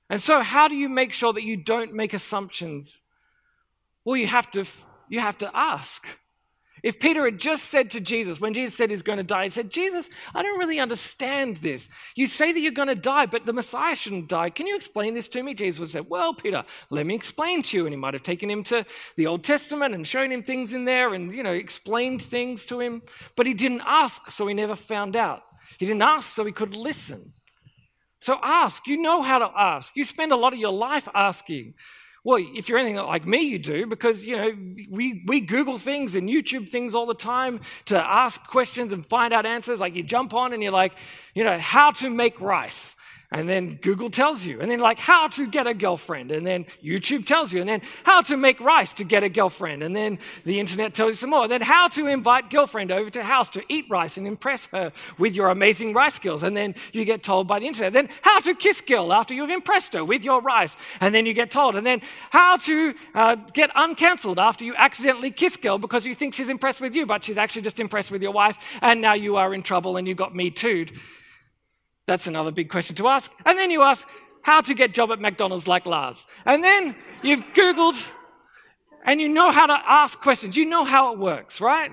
And 0.09 0.23
so, 0.23 0.43
how 0.43 0.69
do 0.69 0.77
you 0.77 0.89
make 0.89 1.13
sure 1.13 1.33
that 1.33 1.43
you 1.43 1.57
don't 1.57 1.93
make 1.93 2.15
assumptions? 2.15 3.03
Well, 4.05 4.17
you 4.17 4.27
have 4.27 4.51
to, 4.53 4.65
you 5.09 5.21
have 5.21 5.39
to 5.39 5.51
ask. 5.55 6.07
If 6.85 7.01
Peter 7.01 7.25
had 7.25 7.39
just 7.39 7.71
said 7.71 7.91
to 7.93 8.01
Jesus, 8.01 8.43
when 8.43 8.53
Jesus 8.53 8.77
said 8.77 8.91
he's 8.91 9.01
going 9.01 9.17
to 9.17 9.23
die, 9.25 9.45
he 9.45 9.51
said, 9.51 9.71
Jesus, 9.71 10.11
I 10.35 10.43
don't 10.43 10.59
really 10.59 10.79
understand 10.79 11.57
this. 11.57 11.89
You 12.15 12.27
say 12.27 12.53
that 12.53 12.61
you're 12.61 12.73
going 12.73 12.89
to 12.89 12.95
die, 12.95 13.25
but 13.25 13.47
the 13.47 13.55
Messiah 13.55 13.97
shouldn't 13.97 14.29
die. 14.29 14.51
Can 14.51 14.67
you 14.67 14.77
explain 14.77 15.15
this 15.15 15.27
to 15.29 15.43
me? 15.43 15.55
Jesus 15.55 15.81
would 15.81 15.89
say, 15.89 16.03
Well, 16.03 16.35
Peter, 16.35 16.63
let 16.91 17.07
me 17.07 17.15
explain 17.15 17.63
to 17.63 17.77
you. 17.79 17.87
And 17.87 17.95
he 17.95 17.97
might 17.97 18.13
have 18.13 18.23
taken 18.23 18.51
him 18.51 18.63
to 18.65 18.85
the 19.17 19.27
Old 19.27 19.45
Testament 19.45 19.95
and 19.95 20.07
shown 20.07 20.31
him 20.31 20.43
things 20.43 20.75
in 20.75 20.85
there 20.85 21.15
and, 21.15 21.33
you 21.33 21.43
know, 21.43 21.53
explained 21.53 22.21
things 22.21 22.67
to 22.67 22.81
him. 22.81 23.01
But 23.35 23.47
he 23.47 23.55
didn't 23.55 23.83
ask, 23.87 24.31
so 24.31 24.47
he 24.47 24.53
never 24.53 24.77
found 24.77 25.17
out. 25.17 25.41
He 25.79 25.87
didn't 25.87 26.03
ask, 26.03 26.35
so 26.35 26.45
he 26.45 26.53
could 26.53 26.77
listen. 26.77 27.33
So 28.21 28.39
ask. 28.43 28.87
You 28.87 28.99
know 28.99 29.23
how 29.23 29.39
to 29.39 29.51
ask. 29.57 29.97
You 29.97 30.05
spend 30.05 30.33
a 30.33 30.37
lot 30.37 30.53
of 30.53 30.59
your 30.59 30.73
life 30.73 31.09
asking. 31.15 31.75
Well, 32.27 32.43
if 32.55 32.71
you're 32.71 32.79
anything 32.79 32.97
like 32.97 33.27
me, 33.27 33.41
you 33.43 33.59
do, 33.59 33.87
because, 33.87 34.25
you 34.25 34.37
know, 34.37 34.57
we, 34.91 35.23
we 35.27 35.43
Google 35.43 35.77
things 35.77 36.15
and 36.15 36.27
YouTube 36.27 36.71
things 36.71 36.95
all 36.95 37.05
the 37.05 37.15
time 37.15 37.61
to 37.85 37.99
ask 37.99 38.47
questions 38.47 38.95
and 38.95 39.05
find 39.07 39.35
out 39.35 39.45
answers. 39.45 39.79
Like 39.79 39.95
you 39.95 40.03
jump 40.03 40.33
on 40.33 40.55
and 40.55 40.63
you're 40.63 40.73
like, 40.73 40.95
you 41.35 41.45
know, 41.45 41.59
how 41.59 41.91
to 41.93 42.09
make 42.09 42.41
rice. 42.41 42.97
And 43.35 43.49
then 43.49 43.81
Google 43.83 44.11
tells 44.11 44.47
you. 44.47 44.61
And 44.61 44.71
then, 44.71 44.79
like, 44.79 45.01
how 45.01 45.27
to 45.27 45.49
get 45.49 45.67
a 45.67 45.75
girlfriend. 45.75 46.31
And 46.31 46.47
then 46.47 46.67
YouTube 46.85 47.27
tells 47.27 47.53
you. 47.53 47.59
And 47.59 47.69
then, 47.69 47.83
how 48.05 48.23
to 48.23 48.37
make 48.37 48.61
rice 48.61 48.93
to 48.93 49.03
get 49.03 49.25
a 49.25 49.29
girlfriend. 49.29 49.83
And 49.83 49.95
then 49.95 50.21
the 50.45 50.61
internet 50.61 50.95
tells 50.95 51.11
you 51.11 51.17
some 51.17 51.31
more. 51.31 51.43
And 51.43 51.51
then, 51.51 51.61
how 51.61 51.89
to 51.89 52.07
invite 52.07 52.49
girlfriend 52.49 52.93
over 52.93 53.11
to 53.11 53.25
house 53.25 53.51
to 53.51 53.65
eat 53.69 53.87
rice 53.91 54.17
and 54.17 54.25
impress 54.25 54.67
her 54.67 54.93
with 55.19 55.35
your 55.35 55.51
amazing 55.51 55.95
rice 55.95 56.15
skills. 56.15 56.45
And 56.45 56.57
then 56.57 56.77
you 56.93 57.05
get 57.05 57.25
told 57.25 57.49
by 57.49 57.59
the 57.59 57.67
internet. 57.67 57.93
Then, 57.93 58.09
how 58.23 58.39
to 58.39 58.55
kiss 58.55 58.81
girl 58.81 59.13
after 59.13 59.35
you've 59.35 59.51
impressed 59.51 59.95
her 59.95 60.05
with 60.05 60.25
your 60.25 60.41
rice. 60.41 60.77
And 61.01 61.13
then 61.13 61.27
you 61.27 61.35
get 61.35 61.51
told. 61.51 61.75
And 61.75 61.85
then, 61.85 62.03
how 62.31 62.57
to 62.59 62.95
uh, 63.17 63.35
get 63.53 63.73
uncancelled 63.75 64.39
after 64.39 64.65
you 64.65 64.77
accidentally 64.77 65.33
kiss 65.33 65.57
girl 65.57 65.79
because 65.79 66.07
you 66.07 66.15
think 66.15 66.35
she's 66.35 66.49
impressed 66.49 66.81
with 66.81 66.95
you, 66.95 67.05
but 67.05 67.25
she's 67.25 67.37
actually 67.37 67.63
just 67.63 67.81
impressed 67.81 68.13
with 68.13 68.23
your 68.23 68.33
wife. 68.33 68.57
And 68.81 69.01
now 69.01 69.15
you 69.15 69.39
are 69.39 69.53
in 69.53 69.65
trouble 69.65 69.97
and 69.97 70.07
you 70.07 70.15
got 70.15 70.37
me 70.37 70.53
too. 70.53 70.87
That's 72.07 72.27
another 72.27 72.51
big 72.51 72.69
question 72.69 72.97
to 72.97 73.09
ask. 73.09 73.33
And 73.47 73.59
then 73.59 73.71
you 73.71 73.83
ask, 73.83 74.07
how 74.45 74.61
to 74.61 74.75
get 74.75 74.93
job 74.93 75.11
at 75.11 75.21
McDonald's 75.21 75.67
like 75.67 75.87
Lars. 75.87 76.27
And 76.45 76.63
then 76.63 76.95
you've 77.23 77.41
Googled 77.55 78.07
and 79.05 79.21
you 79.21 79.29
know 79.29 79.51
how 79.51 79.67
to 79.67 79.77
ask 79.87 80.21
questions. 80.21 80.55
You 80.55 80.67
know 80.67 80.85
how 80.85 81.15
it 81.15 81.19
works, 81.19 81.63
right? 81.63 81.91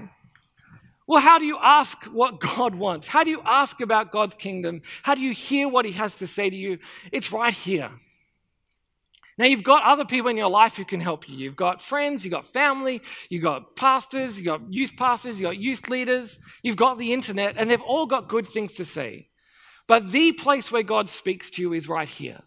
Well, 1.08 1.21
how 1.21 1.39
do 1.39 1.45
you 1.45 1.58
ask 1.62 2.04
what 2.06 2.41
God 2.41 2.76
wants? 2.76 3.08
How 3.08 3.24
do 3.24 3.30
you 3.30 3.41
ask 3.45 3.80
about 3.80 4.12
God's 4.12 4.36
kingdom? 4.36 4.82
How 5.02 5.15
do 5.15 5.21
you 5.21 5.32
hear 5.32 5.69
what 5.69 5.86
He 5.86 5.93
has 5.93 6.15
to 6.15 6.28
say 6.28 6.50
to 6.50 6.56
you? 6.56 6.78
It's 7.13 7.32
right 7.32 7.54
here. 7.54 7.89
Now, 9.38 9.45
you've 9.45 9.63
got 9.63 9.84
other 9.84 10.06
people 10.06 10.30
in 10.30 10.36
your 10.36 10.50
life 10.50 10.76
who 10.76 10.84
can 10.84 11.00
help 11.00 11.28
you. 11.30 11.38
You've 11.38 11.56
got 11.56 11.82
friends, 11.82 12.26
you've 12.26 12.34
got 12.34 12.45
family, 12.45 13.02
you've 13.30 13.43
got 13.43 13.78
pastors, 13.78 14.38
you've 14.38 14.45
got 14.45 14.62
youth 14.71 14.95
pastors, 14.97 15.39
you've 15.39 15.50
got 15.50 15.58
youth 15.58 15.88
leaders, 15.88 16.38
you've 16.63 16.76
got 16.76 16.97
the 16.97 17.13
internet, 17.13 17.56
and 17.58 17.71
they've 17.71 17.82
all 17.82 18.06
got 18.06 18.28
good 18.28 18.45
things 18.45 18.74
to 18.74 18.86
say. 18.86 19.30
But 19.91 20.13
the 20.13 20.32
place 20.32 20.71
where 20.71 20.84
God 20.84 21.10
speaks 21.10 21.49
to 21.49 21.62
you 21.62 21.73
is 21.73 21.89
right 21.89 22.08
here. 22.08 22.39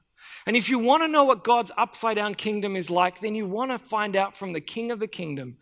And 0.46 0.56
if 0.56 0.70
you 0.70 0.78
want 0.78 1.02
to 1.02 1.08
know 1.08 1.24
what 1.24 1.44
God's 1.44 1.70
upside 1.76 2.16
down 2.16 2.36
kingdom 2.36 2.74
is 2.74 2.88
like, 2.88 3.20
then 3.20 3.34
you 3.34 3.44
want 3.44 3.70
to 3.70 3.78
find 3.78 4.16
out 4.16 4.34
from 4.34 4.54
the 4.54 4.62
King 4.62 4.90
of 4.90 4.98
the 4.98 5.06
kingdom 5.06 5.58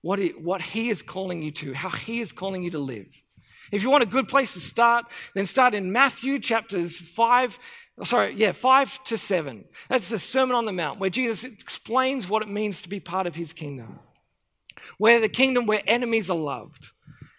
what, 0.00 0.20
what 0.40 0.62
he 0.62 0.90
is 0.90 1.02
calling 1.02 1.42
you 1.42 1.50
to, 1.50 1.74
how 1.74 1.90
he 1.90 2.20
is 2.20 2.30
calling 2.30 2.62
you 2.62 2.70
to 2.70 2.78
live. 2.78 3.08
If 3.72 3.82
you 3.82 3.90
want 3.90 4.04
a 4.04 4.06
good 4.06 4.28
place 4.28 4.54
to 4.54 4.60
start, 4.60 5.06
then 5.34 5.44
start 5.44 5.74
in 5.74 5.90
Matthew 5.90 6.38
chapters 6.38 7.00
5, 7.00 7.58
sorry, 8.04 8.34
yeah, 8.34 8.52
5 8.52 9.02
to 9.02 9.18
7. 9.18 9.64
That's 9.88 10.08
the 10.08 10.20
Sermon 10.20 10.54
on 10.54 10.66
the 10.66 10.72
Mount, 10.72 11.00
where 11.00 11.10
Jesus 11.10 11.42
explains 11.42 12.28
what 12.28 12.42
it 12.42 12.48
means 12.48 12.80
to 12.82 12.88
be 12.88 13.00
part 13.00 13.26
of 13.26 13.34
his 13.34 13.52
kingdom. 13.52 13.98
Where 14.98 15.20
the 15.20 15.28
kingdom 15.28 15.66
where 15.66 15.82
enemies 15.84 16.30
are 16.30 16.36
loved. 16.36 16.92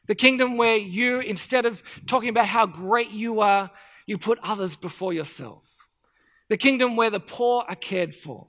The 0.08 0.16
kingdom 0.16 0.58
where 0.58 0.76
you, 0.76 1.22
instead 1.22 1.66
of 1.66 1.82
talking 2.08 2.28
about 2.28 2.48
how 2.48 2.66
great 2.66 3.12
you 3.12 3.40
are, 3.40 3.72
you 4.06 4.18
put 4.18 4.40
others 4.44 4.76
before 4.76 5.14
yourself. 5.14 5.64
The 6.50 6.58
kingdom 6.58 6.96
where 6.96 7.10
the 7.10 7.20
poor 7.20 7.66
are 7.68 7.76
cared 7.76 8.14
for. 8.14 8.48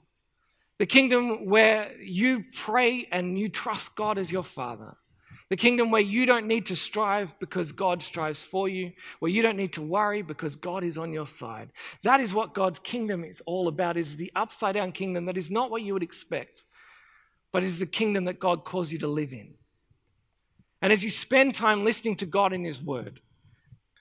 The 0.77 0.85
kingdom 0.85 1.47
where 1.47 1.91
you 1.99 2.45
pray 2.53 3.07
and 3.11 3.37
you 3.37 3.49
trust 3.49 3.95
God 3.95 4.17
as 4.17 4.31
your 4.31 4.43
Father. 4.43 4.93
The 5.49 5.55
kingdom 5.55 5.91
where 5.91 6.01
you 6.01 6.25
don't 6.25 6.45
need 6.45 6.65
to 6.67 6.75
strive 6.75 7.39
because 7.39 7.71
God 7.71 8.03
strives 8.03 8.43
for 8.43 8.67
you, 8.67 8.91
where 9.19 9.31
you 9.31 9.41
don't 9.41 9.55
need 9.55 9.73
to 9.73 9.81
worry 9.81 10.21
because 10.21 10.57
God 10.57 10.83
is 10.83 10.97
on 10.97 11.13
your 11.13 11.25
side. 11.25 11.69
That 12.03 12.19
is 12.19 12.33
what 12.33 12.53
God's 12.53 12.79
kingdom 12.79 13.23
is 13.23 13.41
all 13.45 13.67
about, 13.69 13.95
is 13.95 14.17
the 14.17 14.31
upside 14.35 14.75
down 14.75 14.91
kingdom 14.91 15.25
that 15.25 15.37
is 15.37 15.49
not 15.49 15.71
what 15.71 15.83
you 15.83 15.93
would 15.93 16.03
expect, 16.03 16.65
but 17.53 17.63
is 17.63 17.79
the 17.79 17.85
kingdom 17.85 18.25
that 18.25 18.39
God 18.39 18.65
calls 18.65 18.91
you 18.91 18.99
to 18.99 19.07
live 19.07 19.31
in. 19.31 19.53
And 20.81 20.91
as 20.91 21.03
you 21.03 21.09
spend 21.09 21.55
time 21.55 21.85
listening 21.85 22.17
to 22.17 22.25
God 22.25 22.51
in 22.51 22.65
His 22.65 22.81
Word, 22.81 23.21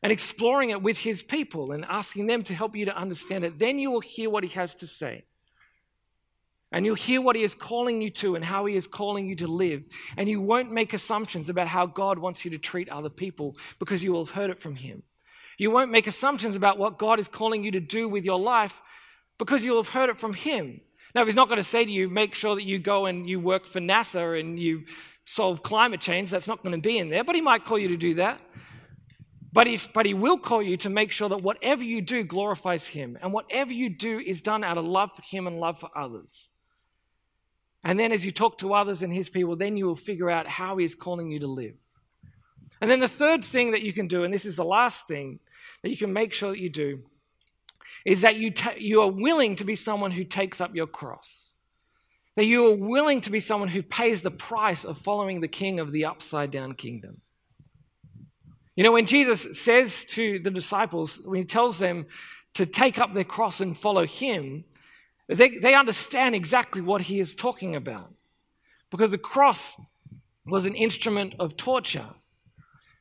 and 0.03 0.13
exploring 0.13 0.71
it 0.71 0.83
with 0.83 0.99
his 0.99 1.23
people 1.23 1.73
and 1.73 1.85
asking 1.85 2.27
them 2.27 2.43
to 2.45 2.55
help 2.55 2.77
you 2.77 2.85
to 2.85 2.97
understand 2.97 3.45
it, 3.45 3.59
then 3.59 3.79
you 3.79 3.91
will 3.91 4.01
hear 4.01 4.31
what 4.31 4.45
he 4.45 4.51
has 4.51 4.75
to 4.77 4.87
say. 4.87 5.25
And 6.73 6.85
you'll 6.85 6.97
hear 6.97 7.21
what 7.21 7.37
he 7.37 7.43
is 7.43 7.55
calling 7.55 8.03
you 8.03 8.11
to 8.11 8.35
and 8.35 8.45
how 8.45 8.67
he 8.67 8.77
is 8.77 8.87
calling 8.87 9.27
you 9.27 9.37
to 9.37 9.47
live. 9.47 9.85
And 10.17 10.29
you 10.29 10.41
won't 10.41 10.73
make 10.73 10.93
assumptions 10.93 11.49
about 11.49 11.69
how 11.69 11.87
God 11.87 12.19
wants 12.19 12.45
you 12.45 12.51
to 12.51 12.59
treat 12.59 12.89
other 12.89 13.09
people 13.09 13.57
because 13.79 14.03
you 14.03 14.13
will 14.13 14.25
have 14.25 14.35
heard 14.35 14.51
it 14.51 14.59
from 14.59 14.77
him. 14.77 15.03
You 15.59 15.71
won't 15.71 15.91
make 15.91 16.07
assumptions 16.07 16.57
about 16.57 16.77
what 16.77 16.99
God 16.99 17.19
is 17.19 17.29
calling 17.29 17.65
you 17.65 17.71
to 17.71 17.81
do 17.81 18.09
with 18.09 18.25
your 18.25 18.39
life 18.39 18.81
because 19.39 19.65
you'll 19.65 19.83
have 19.83 19.93
heard 19.93 20.11
it 20.11 20.19
from 20.19 20.35
him. 20.35 20.81
Now, 21.15 21.25
he's 21.25 21.35
not 21.35 21.49
going 21.49 21.59
to 21.59 21.65
say 21.65 21.85
to 21.85 21.91
you, 21.91 22.11
make 22.11 22.35
sure 22.35 22.55
that 22.57 22.65
you 22.65 22.79
go 22.79 23.07
and 23.07 23.29
you 23.29 23.41
work 23.41 23.67
for 23.67 23.81
NASA 23.81 24.39
and 24.39 24.59
you 24.61 24.85
solve 25.25 25.63
climate 25.63 26.01
change. 26.01 26.31
That's 26.31 26.47
not 26.47 26.63
going 26.63 26.75
to 26.75 26.87
be 26.87 26.99
in 26.99 27.09
there, 27.09 27.25
but 27.25 27.35
he 27.35 27.41
might 27.41 27.65
call 27.65 27.79
you 27.79 27.89
to 27.89 27.97
do 27.97 28.15
that. 28.15 28.41
But, 29.57 29.69
if, 29.69 29.91
but 29.95 30.05
he 30.05 30.13
will 30.13 30.37
call 30.37 30.63
you 30.63 30.77
to 30.77 30.91
make 30.91 31.11
sure 31.11 31.31
that 31.31 31.43
whatever 31.43 31.83
you 31.83 32.03
do 32.03 32.25
glorifies 32.25 32.87
him 32.87 33.17
and 33.23 33.33
whatever 33.33 33.73
you 33.73 33.89
do 33.89 34.19
is 34.19 34.43
done 34.43 34.63
out 34.63 34.77
of 34.77 34.85
love 34.85 35.17
for 35.17 35.23
him 35.23 35.47
and 35.47 35.59
love 35.59 35.81
for 35.81 35.89
others. 35.97 36.51
And 37.83 37.99
then 37.99 38.13
as 38.13 38.23
you 38.23 38.33
talk 38.33 38.59
to 38.59 38.75
others 38.75 39.03
and 39.03 39.11
his 39.11 39.31
people, 39.31 39.57
then 39.57 39.79
you 39.79 39.87
will 39.87 39.97
figure 39.97 40.29
out 40.29 40.47
how 40.47 40.77
he 40.77 40.85
is 40.85 40.95
calling 40.95 41.31
you 41.31 41.39
to 41.41 41.47
live. 41.47 41.77
And 42.83 42.91
then 42.91 43.01
the 43.01 43.09
third 43.09 43.43
thing 43.43 43.71
that 43.71 43.81
you 43.81 43.95
can 43.95 44.09
do, 44.09 44.25
and 44.25 44.35
this 44.35 44.45
is 44.45 44.57
the 44.57 44.63
last 44.63 45.09
thing 45.09 45.39
that 45.83 45.89
you 45.89 45.97
can 45.97 46.13
make 46.13 46.35
sure 46.35 46.51
that 46.51 46.61
you 46.61 46.69
do, 46.69 47.05
is 48.05 48.21
that 48.21 48.37
you, 48.37 48.51
ta- 48.51 48.75
you 48.77 49.01
are 49.01 49.11
willing 49.11 49.57
to 49.57 49.65
be 49.65 49.75
someone 49.75 50.11
who 50.11 50.25
takes 50.25 50.61
up 50.61 50.77
your 50.77 50.87
cross. 50.87 51.55
That 52.35 52.45
you 52.45 52.73
are 52.73 52.77
willing 52.77 53.23
to 53.23 53.31
be 53.31 53.41
someone 53.41 53.71
who 53.71 53.83
pays 53.83 54.21
the 54.21 54.31
price 54.31 54.85
of 54.85 54.99
following 54.99 55.41
the 55.41 55.49
king 55.49 55.81
of 55.81 55.93
the 55.93 56.05
upside 56.05 56.51
down 56.51 56.75
kingdom. 56.75 57.23
You 58.77 58.85
know, 58.85 58.93
when 58.93 59.07
Jesus 59.07 59.59
says 59.59 60.05
to 60.11 60.39
the 60.39 60.51
disciples, 60.51 61.21
when 61.25 61.41
he 61.41 61.45
tells 61.45 61.79
them 61.79 62.07
to 62.55 62.67
take 62.67 62.99
up 62.99 63.15
their 63.15 63.25
cross 63.25 63.61
and 63.61 63.77
follow 63.77 64.07
him, 64.07 64.65
they, 65.29 65.49
they 65.49 65.75
understand 65.75 66.35
exactly 66.35 66.83
what 66.83 67.03
he 67.03 67.19
is 67.19 67.35
talking 67.35 67.75
about. 67.75 68.13
Because 68.91 69.11
the 69.11 69.19
cross 69.19 69.75
was 70.47 70.67
an 70.67 70.75
instrument 70.75 71.35
of 71.39 71.57
torture. 71.57 72.07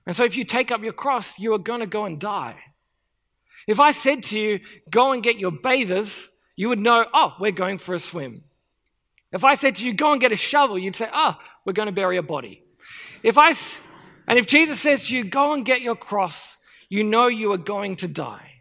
And 0.07 0.15
so 0.15 0.23
if 0.23 0.37
you 0.37 0.45
take 0.45 0.71
up 0.71 0.81
your 0.81 0.93
cross, 0.93 1.37
you 1.37 1.53
are 1.53 1.59
going 1.59 1.81
to 1.81 1.87
go 1.87 2.05
and 2.05 2.19
die. 2.19 2.55
If 3.67 3.79
I 3.79 3.91
said 3.91 4.23
to 4.23 4.39
you, 4.39 4.59
go 4.89 5.11
and 5.11 5.21
get 5.21 5.39
your 5.39 5.51
bathers, 5.51 6.29
you 6.55 6.69
would 6.69 6.79
know, 6.79 7.05
oh, 7.13 7.33
we're 7.39 7.51
going 7.51 7.79
for 7.79 7.93
a 7.95 7.99
swim. 7.99 8.43
If 9.31 9.43
I 9.43 9.55
said 9.55 9.75
to 9.75 9.85
you, 9.85 9.93
go 9.93 10.11
and 10.11 10.21
get 10.21 10.31
a 10.31 10.37
shovel, 10.37 10.77
you'd 10.77 10.95
say, 10.95 11.09
oh, 11.13 11.35
we're 11.65 11.73
going 11.73 11.87
to 11.87 11.91
bury 11.91 12.17
a 12.17 12.23
body. 12.23 12.63
If 13.23 13.37
I 13.37 13.53
and 14.27 14.39
if 14.39 14.47
Jesus 14.47 14.79
says 14.79 15.07
to 15.07 15.15
you, 15.15 15.23
go 15.23 15.53
and 15.53 15.65
get 15.65 15.81
your 15.81 15.95
cross, 15.95 16.57
you 16.89 17.03
know 17.03 17.27
you 17.27 17.51
are 17.51 17.57
going 17.57 17.95
to 17.97 18.07
die. 18.07 18.51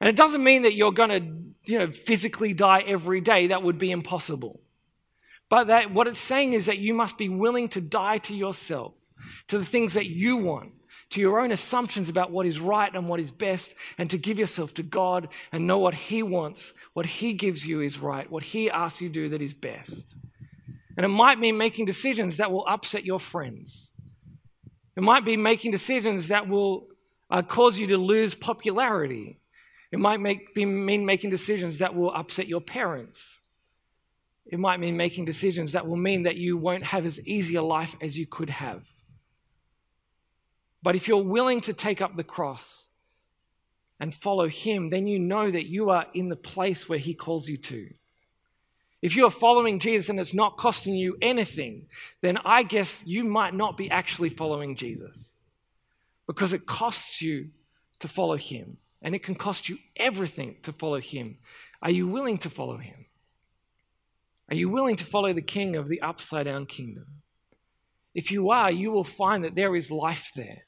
And 0.00 0.08
it 0.08 0.16
doesn't 0.16 0.42
mean 0.42 0.62
that 0.62 0.74
you're 0.74 0.92
going 0.92 1.10
to, 1.10 1.70
you 1.70 1.78
know, 1.78 1.90
physically 1.90 2.52
die 2.52 2.82
every 2.86 3.20
day. 3.20 3.48
That 3.48 3.62
would 3.62 3.78
be 3.78 3.90
impossible. 3.90 4.60
But 5.48 5.68
that 5.68 5.92
what 5.92 6.06
it's 6.06 6.20
saying 6.20 6.52
is 6.52 6.66
that 6.66 6.78
you 6.78 6.92
must 6.92 7.16
be 7.16 7.28
willing 7.28 7.68
to 7.70 7.80
die 7.80 8.18
to 8.18 8.34
yourself, 8.34 8.94
to 9.48 9.58
the 9.58 9.64
things 9.64 9.94
that 9.94 10.06
you 10.06 10.36
want, 10.36 10.72
to 11.10 11.20
your 11.20 11.40
own 11.40 11.52
assumptions 11.52 12.08
about 12.10 12.32
what 12.32 12.46
is 12.46 12.58
right 12.58 12.92
and 12.92 13.08
what 13.08 13.20
is 13.20 13.30
best, 13.30 13.72
and 13.96 14.10
to 14.10 14.18
give 14.18 14.38
yourself 14.38 14.74
to 14.74 14.82
God 14.82 15.28
and 15.52 15.66
know 15.66 15.78
what 15.78 15.94
He 15.94 16.22
wants, 16.22 16.72
what 16.94 17.06
He 17.06 17.32
gives 17.32 17.66
you 17.66 17.80
is 17.80 17.98
right, 17.98 18.30
what 18.30 18.42
He 18.42 18.70
asks 18.70 19.00
you 19.00 19.08
to 19.08 19.14
do 19.14 19.28
that 19.30 19.40
is 19.40 19.54
best. 19.54 20.16
And 20.96 21.06
it 21.06 21.10
might 21.10 21.38
mean 21.38 21.56
making 21.56 21.86
decisions 21.86 22.38
that 22.38 22.50
will 22.50 22.66
upset 22.66 23.04
your 23.04 23.20
friends. 23.20 23.92
It 24.96 25.02
might 25.02 25.24
be 25.24 25.36
making 25.36 25.72
decisions 25.72 26.28
that 26.28 26.48
will 26.48 26.88
uh, 27.30 27.42
cause 27.42 27.78
you 27.78 27.86
to 27.88 27.98
lose 27.98 28.34
popularity. 28.34 29.38
It 29.92 29.98
might 29.98 30.20
make, 30.20 30.54
be, 30.54 30.64
mean 30.64 31.04
making 31.04 31.30
decisions 31.30 31.78
that 31.78 31.94
will 31.94 32.10
upset 32.12 32.48
your 32.48 32.60
parents. 32.60 33.40
It 34.46 34.58
might 34.58 34.80
mean 34.80 34.96
making 34.96 35.24
decisions 35.24 35.72
that 35.72 35.86
will 35.86 35.96
mean 35.96 36.22
that 36.22 36.36
you 36.36 36.56
won't 36.56 36.84
have 36.84 37.04
as 37.04 37.20
easy 37.26 37.56
a 37.56 37.62
life 37.62 37.94
as 38.00 38.16
you 38.16 38.26
could 38.26 38.50
have. 38.50 38.84
But 40.82 40.94
if 40.94 41.08
you're 41.08 41.22
willing 41.22 41.60
to 41.62 41.72
take 41.72 42.00
up 42.00 42.16
the 42.16 42.24
cross 42.24 42.86
and 43.98 44.14
follow 44.14 44.46
Him, 44.46 44.90
then 44.90 45.06
you 45.06 45.18
know 45.18 45.50
that 45.50 45.66
you 45.66 45.90
are 45.90 46.06
in 46.14 46.28
the 46.28 46.36
place 46.36 46.88
where 46.88 46.98
He 46.98 47.12
calls 47.12 47.48
you 47.48 47.56
to. 47.58 47.88
If 49.06 49.14
you 49.14 49.24
are 49.24 49.30
following 49.30 49.78
Jesus 49.78 50.08
and 50.08 50.18
it's 50.18 50.34
not 50.34 50.56
costing 50.56 50.96
you 50.96 51.16
anything, 51.22 51.86
then 52.22 52.38
I 52.44 52.64
guess 52.64 53.06
you 53.06 53.22
might 53.22 53.54
not 53.54 53.76
be 53.76 53.88
actually 53.88 54.30
following 54.30 54.74
Jesus 54.74 55.42
because 56.26 56.52
it 56.52 56.66
costs 56.66 57.22
you 57.22 57.50
to 58.00 58.08
follow 58.08 58.36
Him 58.36 58.78
and 59.00 59.14
it 59.14 59.22
can 59.22 59.36
cost 59.36 59.68
you 59.68 59.78
everything 59.94 60.56
to 60.64 60.72
follow 60.72 60.98
Him. 60.98 61.38
Are 61.80 61.90
you 61.92 62.08
willing 62.08 62.38
to 62.38 62.50
follow 62.50 62.78
Him? 62.78 63.06
Are 64.50 64.56
you 64.56 64.68
willing 64.70 64.96
to 64.96 65.04
follow 65.04 65.32
the 65.32 65.40
king 65.40 65.76
of 65.76 65.86
the 65.86 66.00
upside 66.00 66.46
down 66.46 66.66
kingdom? 66.66 67.06
If 68.12 68.32
you 68.32 68.50
are, 68.50 68.72
you 68.72 68.90
will 68.90 69.04
find 69.04 69.44
that 69.44 69.54
there 69.54 69.76
is 69.76 69.88
life 69.88 70.32
there. 70.34 70.64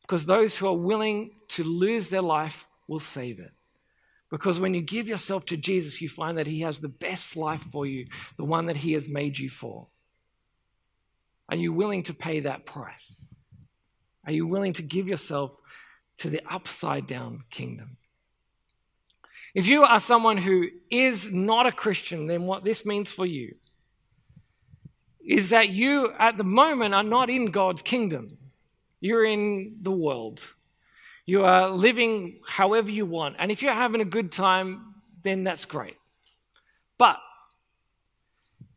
Because 0.00 0.24
those 0.24 0.56
who 0.56 0.68
are 0.68 0.74
willing 0.74 1.32
to 1.48 1.64
lose 1.64 2.08
their 2.08 2.22
life 2.22 2.66
will 2.86 2.98
save 2.98 3.38
it. 3.40 3.52
Because 4.30 4.60
when 4.60 4.74
you 4.74 4.82
give 4.82 5.08
yourself 5.08 5.46
to 5.46 5.56
Jesus, 5.56 6.02
you 6.02 6.08
find 6.08 6.36
that 6.38 6.46
He 6.46 6.60
has 6.60 6.80
the 6.80 6.88
best 6.88 7.36
life 7.36 7.62
for 7.62 7.86
you, 7.86 8.06
the 8.36 8.44
one 8.44 8.66
that 8.66 8.76
He 8.76 8.92
has 8.92 9.08
made 9.08 9.38
you 9.38 9.48
for. 9.48 9.88
Are 11.48 11.56
you 11.56 11.72
willing 11.72 12.02
to 12.04 12.14
pay 12.14 12.40
that 12.40 12.66
price? 12.66 13.34
Are 14.26 14.32
you 14.32 14.46
willing 14.46 14.74
to 14.74 14.82
give 14.82 15.08
yourself 15.08 15.56
to 16.18 16.28
the 16.28 16.42
upside 16.48 17.06
down 17.06 17.44
kingdom? 17.48 17.96
If 19.54 19.66
you 19.66 19.84
are 19.84 19.98
someone 19.98 20.36
who 20.36 20.68
is 20.90 21.32
not 21.32 21.66
a 21.66 21.72
Christian, 21.72 22.26
then 22.26 22.42
what 22.42 22.64
this 22.64 22.84
means 22.84 23.10
for 23.10 23.24
you 23.24 23.54
is 25.24 25.50
that 25.50 25.70
you, 25.70 26.12
at 26.18 26.36
the 26.36 26.44
moment, 26.44 26.94
are 26.94 27.02
not 27.02 27.30
in 27.30 27.46
God's 27.46 27.82
kingdom. 27.82 28.36
You're 29.00 29.24
in 29.24 29.76
the 29.80 29.90
world. 29.90 30.54
You 31.28 31.44
are 31.44 31.68
living 31.70 32.40
however 32.46 32.90
you 32.90 33.04
want. 33.04 33.36
And 33.38 33.52
if 33.52 33.60
you're 33.60 33.74
having 33.74 34.00
a 34.00 34.06
good 34.06 34.32
time, 34.32 34.94
then 35.22 35.44
that's 35.44 35.66
great. 35.66 35.96
But 36.96 37.18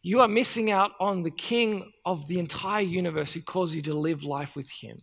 you 0.02 0.20
are 0.20 0.28
missing 0.28 0.70
out 0.70 0.92
on 1.00 1.24
the 1.24 1.32
king 1.32 1.94
of 2.06 2.28
the 2.28 2.40
entire 2.40 2.82
universe 2.82 3.32
who 3.32 3.40
calls 3.40 3.74
you 3.74 3.82
to 3.84 3.94
live 3.94 4.26
life 4.26 4.58
with 4.58 4.70
him. 4.70 4.98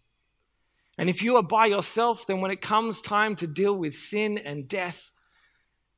And 0.98 1.08
if 1.08 1.22
you 1.22 1.37
are 1.37 1.42
by 1.42 1.64
yourself, 1.64 2.26
then 2.26 2.42
when 2.42 2.50
it 2.50 2.61
comes 2.61 3.00
time 3.00 3.34
to 3.37 3.46
deal 3.46 3.74
with 3.74 3.94
sin 3.94 4.37
and 4.37 4.68
death, 4.68 5.11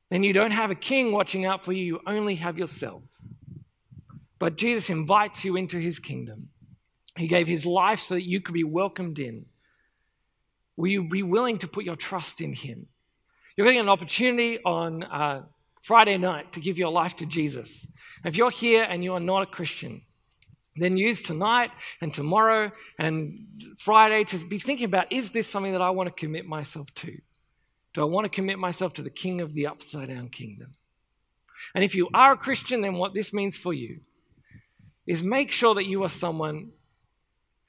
then 0.09 0.23
you 0.23 0.31
don't 0.31 0.51
have 0.51 0.71
a 0.71 0.75
king 0.75 1.11
watching 1.11 1.45
out 1.45 1.65
for 1.65 1.73
you, 1.73 1.83
you 1.83 1.99
only 2.07 2.35
have 2.35 2.57
yourself. 2.57 3.03
But 4.39 4.55
Jesus 4.55 4.89
invites 4.89 5.43
you 5.43 5.57
into 5.57 5.79
his 5.79 5.99
kingdom. 5.99 6.47
He 7.17 7.27
gave 7.27 7.49
his 7.49 7.65
life 7.65 7.99
so 7.99 8.13
that 8.13 8.25
you 8.25 8.39
could 8.39 8.53
be 8.53 8.63
welcomed 8.63 9.19
in. 9.19 9.47
Will 10.77 10.87
you 10.87 11.03
be 11.03 11.23
willing 11.23 11.57
to 11.59 11.67
put 11.67 11.85
your 11.85 11.95
trust 11.95 12.41
in 12.41 12.53
him? 12.53 12.87
You're 13.55 13.67
getting 13.67 13.81
an 13.81 13.89
opportunity 13.89 14.59
on 14.63 15.03
uh, 15.03 15.43
Friday 15.81 16.17
night 16.17 16.53
to 16.53 16.59
give 16.59 16.77
your 16.77 16.91
life 16.91 17.15
to 17.17 17.25
Jesus. 17.25 17.87
If 18.23 18.37
you're 18.37 18.51
here 18.51 18.83
and 18.83 19.03
you 19.03 19.13
are 19.13 19.19
not 19.19 19.41
a 19.41 19.45
Christian, 19.45 20.03
then 20.75 20.95
use 20.95 21.21
tonight 21.21 21.71
and 21.99 22.13
tomorrow 22.13 22.71
and 22.97 23.47
Friday 23.77 24.23
to 24.25 24.37
be 24.45 24.57
thinking 24.57 24.85
about 24.85 25.11
is 25.11 25.31
this 25.31 25.47
something 25.47 25.73
that 25.73 25.81
I 25.81 25.89
want 25.89 26.07
to 26.07 26.15
commit 26.15 26.45
myself 26.45 26.93
to? 26.95 27.17
Do 27.93 28.01
I 28.01 28.05
want 28.05 28.25
to 28.25 28.29
commit 28.29 28.57
myself 28.57 28.93
to 28.93 29.01
the 29.01 29.09
king 29.09 29.41
of 29.41 29.53
the 29.53 29.67
upside 29.67 30.07
down 30.07 30.29
kingdom? 30.29 30.71
And 31.75 31.83
if 31.83 31.93
you 31.93 32.09
are 32.13 32.33
a 32.33 32.37
Christian, 32.37 32.81
then 32.81 32.93
what 32.93 33.13
this 33.13 33.33
means 33.33 33.57
for 33.57 33.73
you 33.73 33.99
is 35.05 35.23
make 35.23 35.51
sure 35.51 35.75
that 35.75 35.87
you 35.87 36.03
are 36.03 36.09
someone 36.09 36.71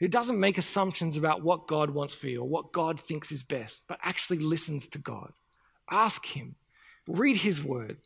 who 0.03 0.09
doesn't 0.09 0.41
make 0.41 0.59
assumptions 0.59 1.17
about 1.17 1.45
what 1.45 1.69
God 1.69 1.91
wants 1.91 2.13
for 2.13 2.27
you 2.27 2.41
or 2.41 2.49
what 2.49 2.73
God 2.73 2.99
thinks 2.99 3.31
is 3.31 3.45
best, 3.45 3.85
but 3.87 4.01
actually 4.03 4.41
listens 4.41 4.89
to 4.89 4.99
God. 4.99 5.33
Ask 5.89 6.27
Him, 6.27 6.57
read 7.07 7.37
His 7.37 7.63
word, 7.63 7.99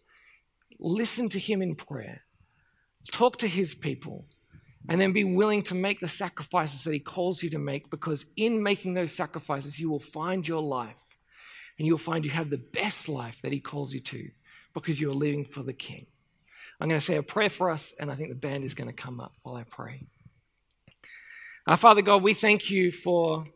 listen 0.78 1.30
to 1.30 1.38
Him 1.38 1.62
in 1.62 1.74
prayer, 1.74 2.20
talk 3.12 3.38
to 3.38 3.48
His 3.48 3.74
people, 3.74 4.26
and 4.90 5.00
then 5.00 5.14
be 5.14 5.24
willing 5.24 5.62
to 5.62 5.74
make 5.74 6.00
the 6.00 6.06
sacrifices 6.06 6.84
that 6.84 6.92
He 6.92 6.98
calls 6.98 7.42
you 7.42 7.48
to 7.48 7.58
make 7.58 7.88
because 7.88 8.26
in 8.36 8.62
making 8.62 8.92
those 8.92 9.16
sacrifices, 9.16 9.80
you 9.80 9.88
will 9.88 9.98
find 9.98 10.46
your 10.46 10.60
life 10.60 11.16
and 11.78 11.86
you'll 11.86 11.96
find 11.96 12.26
you 12.26 12.30
have 12.30 12.50
the 12.50 12.58
best 12.58 13.08
life 13.08 13.40
that 13.40 13.52
He 13.52 13.60
calls 13.60 13.94
you 13.94 14.00
to 14.00 14.28
because 14.74 15.00
you're 15.00 15.14
living 15.14 15.46
for 15.46 15.62
the 15.62 15.72
King. 15.72 16.04
I'm 16.78 16.90
going 16.90 17.00
to 17.00 17.06
say 17.06 17.16
a 17.16 17.22
prayer 17.22 17.48
for 17.48 17.70
us, 17.70 17.94
and 17.98 18.10
I 18.10 18.16
think 18.16 18.28
the 18.28 18.34
band 18.34 18.64
is 18.64 18.74
going 18.74 18.88
to 18.88 18.92
come 18.92 19.18
up 19.18 19.32
while 19.42 19.56
I 19.56 19.62
pray. 19.62 20.08
Our 21.66 21.76
Father 21.76 22.02
God, 22.02 22.22
we 22.22 22.34
thank 22.34 22.70
you 22.70 22.92
for 22.92 23.46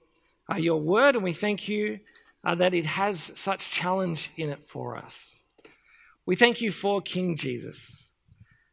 uh, 0.50 0.56
your 0.56 0.80
word, 0.80 1.14
and 1.14 1.24
we 1.24 1.32
thank 1.32 1.68
you 1.68 2.00
uh, 2.44 2.54
that 2.56 2.74
it 2.74 2.86
has 2.86 3.32
such 3.34 3.70
challenge 3.70 4.32
in 4.36 4.50
it 4.50 4.66
for 4.66 4.96
us. 4.96 5.40
We 6.26 6.36
thank 6.36 6.60
you 6.60 6.72
for 6.72 7.00
King 7.00 7.36
Jesus, 7.36 8.10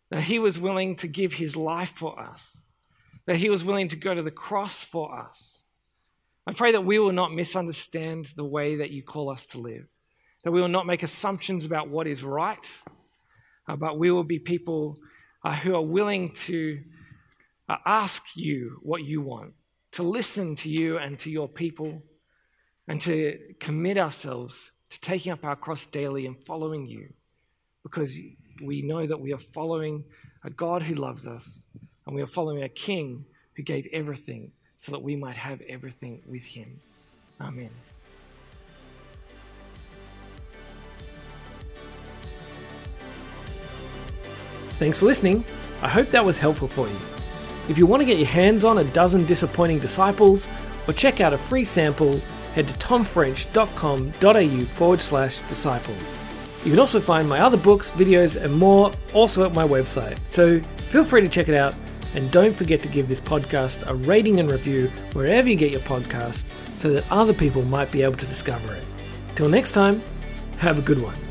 that 0.10 0.24
he 0.24 0.40
was 0.40 0.60
willing 0.60 0.96
to 0.98 1.08
give 1.08 1.34
his 1.34 1.56
life 1.56 1.92
for 1.92 2.20
us, 2.20 2.66
that 3.26 3.38
he 3.38 3.50
was 3.50 3.64
willing 3.64 3.88
to 3.90 3.96
go 3.96 4.16
to 4.16 4.24
the 4.24 4.32
cross 4.32 4.84
for 4.84 5.18
us 5.18 5.68
I 6.48 6.54
pray 6.54 6.72
that 6.72 6.86
we 6.86 6.98
will 6.98 7.12
not 7.12 7.34
misunderstand 7.34 8.32
the 8.38 8.46
way 8.46 8.78
that 8.78 8.90
you 8.90 9.04
call 9.04 9.30
us 9.30 9.44
to 9.48 9.58
live, 9.58 9.86
that 10.46 10.52
we 10.52 10.62
will 10.62 10.70
not 10.70 10.88
make 10.88 11.04
assumptions 11.04 11.66
about 11.66 11.90
what 11.90 12.08
is 12.08 12.24
right, 12.24 12.66
uh, 13.68 13.76
but 13.76 14.00
we 14.00 14.12
will 14.12 14.24
be 14.24 14.40
people 14.40 14.98
uh, 15.44 15.54
who 15.54 15.76
are 15.76 15.82
willing 15.82 16.32
to 16.32 16.80
uh, 16.80 16.97
ask 17.86 18.36
you 18.36 18.80
what 18.82 19.04
you 19.04 19.22
want, 19.22 19.54
to 19.92 20.04
listen 20.04 20.56
to 20.58 20.70
you 20.70 20.98
and 20.98 21.18
to 21.20 21.30
your 21.30 21.48
people, 21.48 22.02
and 22.88 23.02
to 23.02 23.38
commit 23.60 23.98
ourselves 23.98 24.72
to 24.90 25.00
taking 25.02 25.32
up 25.32 25.44
our 25.44 25.56
cross 25.56 25.86
daily 25.86 26.26
and 26.26 26.38
following 26.40 26.88
you, 26.88 27.14
because 27.84 28.18
we 28.64 28.82
know 28.82 29.06
that 29.06 29.20
we 29.20 29.34
are 29.34 29.38
following 29.38 30.06
a 30.44 30.50
God 30.50 30.82
who 30.82 30.96
loves 30.96 31.28
us, 31.28 31.66
and 32.06 32.16
we 32.16 32.22
are 32.22 32.28
following 32.28 32.64
a 32.64 32.70
King 32.70 33.26
who 33.56 33.64
gave 33.64 33.88
everything 33.92 34.52
so 34.80 34.92
that 34.92 35.02
we 35.02 35.16
might 35.16 35.36
have 35.36 35.62
everything 35.68 36.22
with 36.26 36.46
Him. 36.46 36.80
Amen. 37.42 37.72
Thanks 44.80 45.00
for 45.00 45.06
listening. 45.06 45.44
I 45.82 45.90
hope 45.90 46.08
that 46.10 46.24
was 46.24 46.38
helpful 46.38 46.68
for 46.68 46.88
you. 46.88 46.96
If 47.70 47.78
you 47.78 47.86
want 47.86 48.02
to 48.02 48.06
get 48.06 48.18
your 48.18 48.28
hands 48.28 48.64
on 48.64 48.78
a 48.78 48.84
dozen 48.86 49.26
disappointing 49.26 49.80
disciples 49.80 50.48
or 50.88 50.94
check 50.94 51.20
out 51.20 51.34
a 51.34 51.38
free 51.38 51.66
sample, 51.66 52.20
head 52.56 52.68
to 52.68 52.74
tomfrench.com.au 52.76 54.60
forward 54.66 55.02
slash 55.02 55.38
disciples. 55.50 56.20
You 56.64 56.72
can 56.72 56.80
also 56.80 57.00
find 57.00 57.30
my 57.30 57.40
other 57.40 57.58
books, 57.58 57.92
videos, 57.92 58.42
and 58.42 58.54
more 58.54 58.92
also 59.14 59.46
at 59.46 59.54
my 59.54 59.68
website, 59.68 60.18
so 60.28 60.60
feel 60.78 61.06
free 61.06 61.22
to 61.22 61.30
check 61.30 61.50
it 61.50 61.56
out 61.56 61.76
and 62.16 62.32
don't 62.32 62.56
forget 62.56 62.82
to 62.82 62.88
give 62.88 63.08
this 63.08 63.22
podcast 63.22 63.88
a 63.90 63.94
rating 63.94 64.40
and 64.40 64.50
review 64.50 64.90
wherever 65.14 65.48
you 65.48 65.56
get 65.56 65.72
your 65.72 65.82
podcast 65.82 66.46
so 66.80 66.90
that 66.92 67.10
other 67.12 67.34
people 67.34 67.62
might 67.64 67.92
be 67.92 68.02
able 68.02 68.18
to 68.18 68.26
discover 68.26 68.74
it. 68.74 68.84
Till 69.36 69.50
next 69.50 69.72
time, 69.72 70.02
have 70.58 70.80
a 70.80 70.82
good 70.82 71.02
one. 71.02 71.27